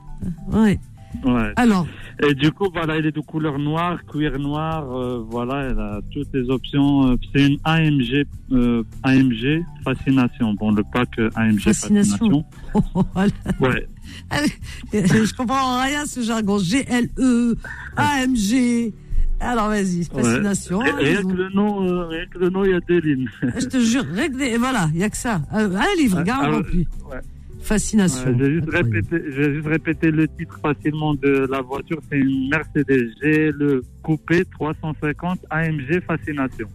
[0.52, 0.78] Ouais.
[1.24, 1.52] Ouais.
[1.56, 1.86] Alors
[2.22, 6.00] Et du coup, voilà, elle est de couleur noire, cuir noir, euh, voilà, elle a
[6.12, 7.16] toutes les options.
[7.34, 10.54] C'est une AMG, euh, AMG Fascination.
[10.54, 12.16] Bon, le pack AMG Fascination.
[12.16, 12.44] Fascination.
[12.74, 13.30] Oh, oh, voilà.
[13.60, 13.88] Ouais.
[14.92, 16.58] je comprends rien ce jargon.
[16.58, 17.54] GLE,
[17.96, 18.92] AMG.
[19.38, 20.78] Alors vas-y, fascination.
[20.78, 20.90] Ouais.
[20.92, 23.00] Rien Ils ont- que le nom, euh, rien que le nom, il y a des
[23.02, 23.28] lignes.
[23.42, 25.42] Je te jure, rien que des- voilà, il n'y a que ça.
[25.52, 26.86] Euh, un livre, regarde, Ah, rempli.
[27.10, 27.18] ouais.
[27.60, 28.30] Fascination.
[28.30, 31.98] Ouais, je, vais juste juste répéter le titre facilement de la voiture.
[32.08, 36.68] C'est une Mercedes G le coupé 350 AMG Fascination.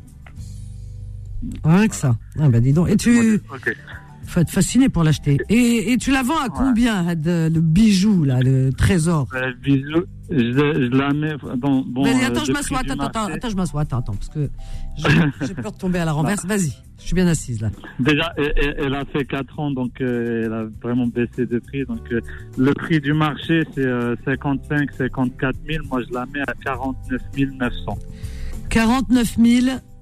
[1.63, 2.15] Rien que ça.
[2.39, 2.89] Ah bah dis donc.
[2.89, 3.75] Et tu Ok.
[4.25, 5.37] Faut être fasciné pour l'acheter.
[5.49, 9.27] Et, et tu la vends à combien le bijou là, le trésor?
[9.33, 10.05] Euh, bisous.
[10.31, 11.81] Je, je la mets dans.
[11.81, 12.79] Bon, Vas-y, euh, attends, je le m'assois.
[12.79, 13.81] Attends, attends, attends, je m'assois.
[13.81, 14.49] Attends, attends, parce que
[15.45, 16.45] j'ai peur de tomber à la renverse.
[16.45, 17.69] Vas-y, je suis bien assise là.
[17.99, 21.83] Déjà, elle, a fait 4 ans, donc euh, elle a vraiment baissé de prix.
[21.83, 22.21] Donc, euh,
[22.57, 25.85] le prix du marché, c'est euh, 55, 54 000.
[25.89, 27.21] Moi, je la mets à 49
[27.59, 27.97] 900.
[28.69, 29.37] 49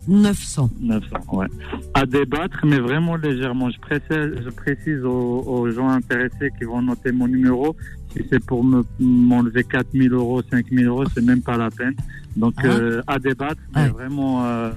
[0.10, 0.70] 900.
[0.82, 1.48] 900, ouais.
[1.94, 3.70] À débattre, mais vraiment légèrement.
[3.70, 7.76] Je précise, je précise aux, aux gens intéressés qui vont noter mon numéro.
[8.14, 11.70] Si c'est pour me- m'enlever 4 000 euros, 5 000 euros, c'est même pas la
[11.70, 11.94] peine.
[12.36, 12.66] Donc, Ah.
[12.68, 13.90] euh, à débattre, mais Ouais.
[13.90, 14.72] vraiment euh,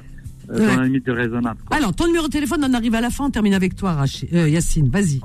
[0.50, 0.66] euh, Ouais.
[0.74, 1.60] dans la limite du raisonnable.
[1.66, 1.76] quoi.
[1.78, 4.28] Alors, ton numéro de téléphone, on arrive à la fin, on termine avec toi, Rachid,
[4.34, 4.88] euh, Yacine.
[4.90, 5.20] Vas-y.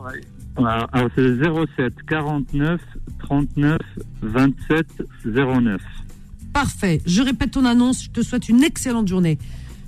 [0.55, 0.87] Voilà.
[0.93, 1.35] Alors, c'est le
[1.75, 2.79] 07 49
[3.19, 3.77] 39
[4.21, 4.87] 27
[5.25, 5.81] 09.
[6.53, 7.01] Parfait.
[7.05, 8.05] Je répète ton annonce.
[8.05, 9.37] Je te souhaite une excellente journée.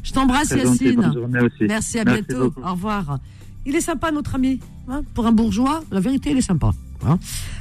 [0.09, 0.99] Je t'embrasse, Yacine.
[0.99, 1.61] aussi.
[1.61, 2.45] Merci, à Merci bientôt.
[2.45, 2.61] beaucoup.
[2.67, 3.19] Au revoir.
[3.65, 4.59] Il est sympa, notre ami.
[4.87, 6.71] hein, pour un bourgeois, la vérité, il est sympa.
[7.05, 7.19] hein.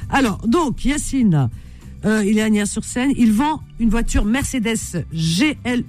[0.09, 1.49] Alors, donc, Yacine,
[2.05, 3.11] euh, il est à Nières-sur-Seine.
[3.17, 5.83] Il vend une voiture Mercedes GLE,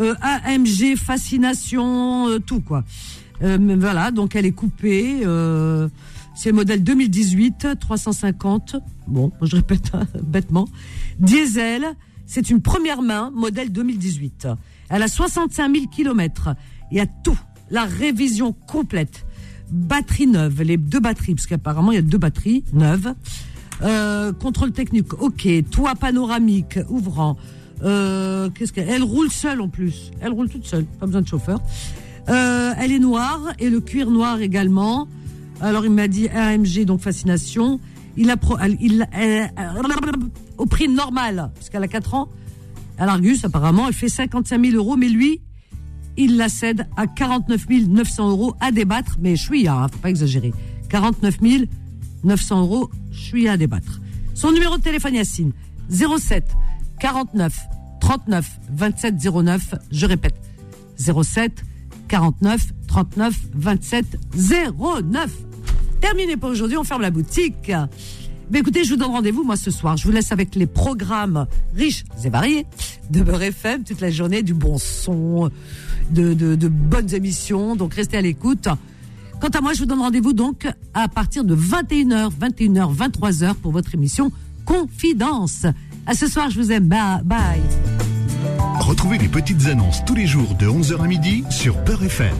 [0.00, 2.84] euh, AMG, Fascination, euh, tout, quoi.
[3.40, 5.18] Voilà, donc elle est coupée.
[6.34, 8.76] c'est le modèle 2018, 350.
[9.06, 10.66] Bon, je répète hein, bêtement.
[11.18, 11.84] Diesel,
[12.24, 14.48] c'est une première main, modèle 2018.
[14.94, 16.50] Elle a 65 000 kilomètres.
[16.92, 17.38] Il y a tout.
[17.68, 19.26] La révision complète.
[19.72, 23.12] Batterie neuve, les deux batteries, parce qu'apparemment il y a deux batteries neuves.
[23.82, 25.48] Euh, contrôle technique, ok.
[25.68, 27.36] Toit panoramique, ouvrant.
[27.82, 30.12] Euh, qu'est-ce qu'elle Elle roule seule en plus.
[30.20, 31.60] Elle roule toute seule, pas besoin de chauffeur.
[32.28, 35.08] Euh, elle est noire et le cuir noir également.
[35.60, 37.80] Alors il m'a dit AMG donc fascination.
[38.16, 38.36] Il a
[40.56, 42.28] au prix normal puisqu'elle a 4 ans.
[42.98, 45.40] À l'Argus apparemment elle fait 55 000 euros mais lui
[46.16, 50.10] il la cède à 49 900 euros à débattre mais je suis hein, faut pas
[50.10, 50.52] exagérer.
[50.88, 51.38] 49
[52.24, 54.00] 900 euros je suis à débattre.
[54.34, 55.52] Son numéro de téléphone Yacine
[55.90, 56.44] 07
[57.00, 57.58] 49
[58.00, 60.36] 39 27 09 je répète
[60.96, 61.64] 07
[62.08, 65.30] 49 39 27 09.
[66.00, 67.72] Terminé pour aujourd'hui, on ferme la boutique.
[68.50, 69.96] Mais écoutez, je vous donne rendez-vous moi ce soir.
[69.96, 72.66] Je vous laisse avec les programmes riches et variés
[73.10, 75.50] de Beurre FM toute la journée, du bon son,
[76.10, 77.76] de, bonnes émissions.
[77.76, 78.68] Donc restez à l'écoute.
[79.40, 83.72] Quant à moi, je vous donne rendez-vous donc à partir de 21h, 21h, 23h pour
[83.72, 84.30] votre émission
[84.64, 85.66] Confidence.
[86.06, 86.86] À ce soir, je vous aime.
[86.86, 87.60] Bye.
[88.80, 92.34] Retrouvez les petites annonces tous les jours de 11h à midi sur Peur FM.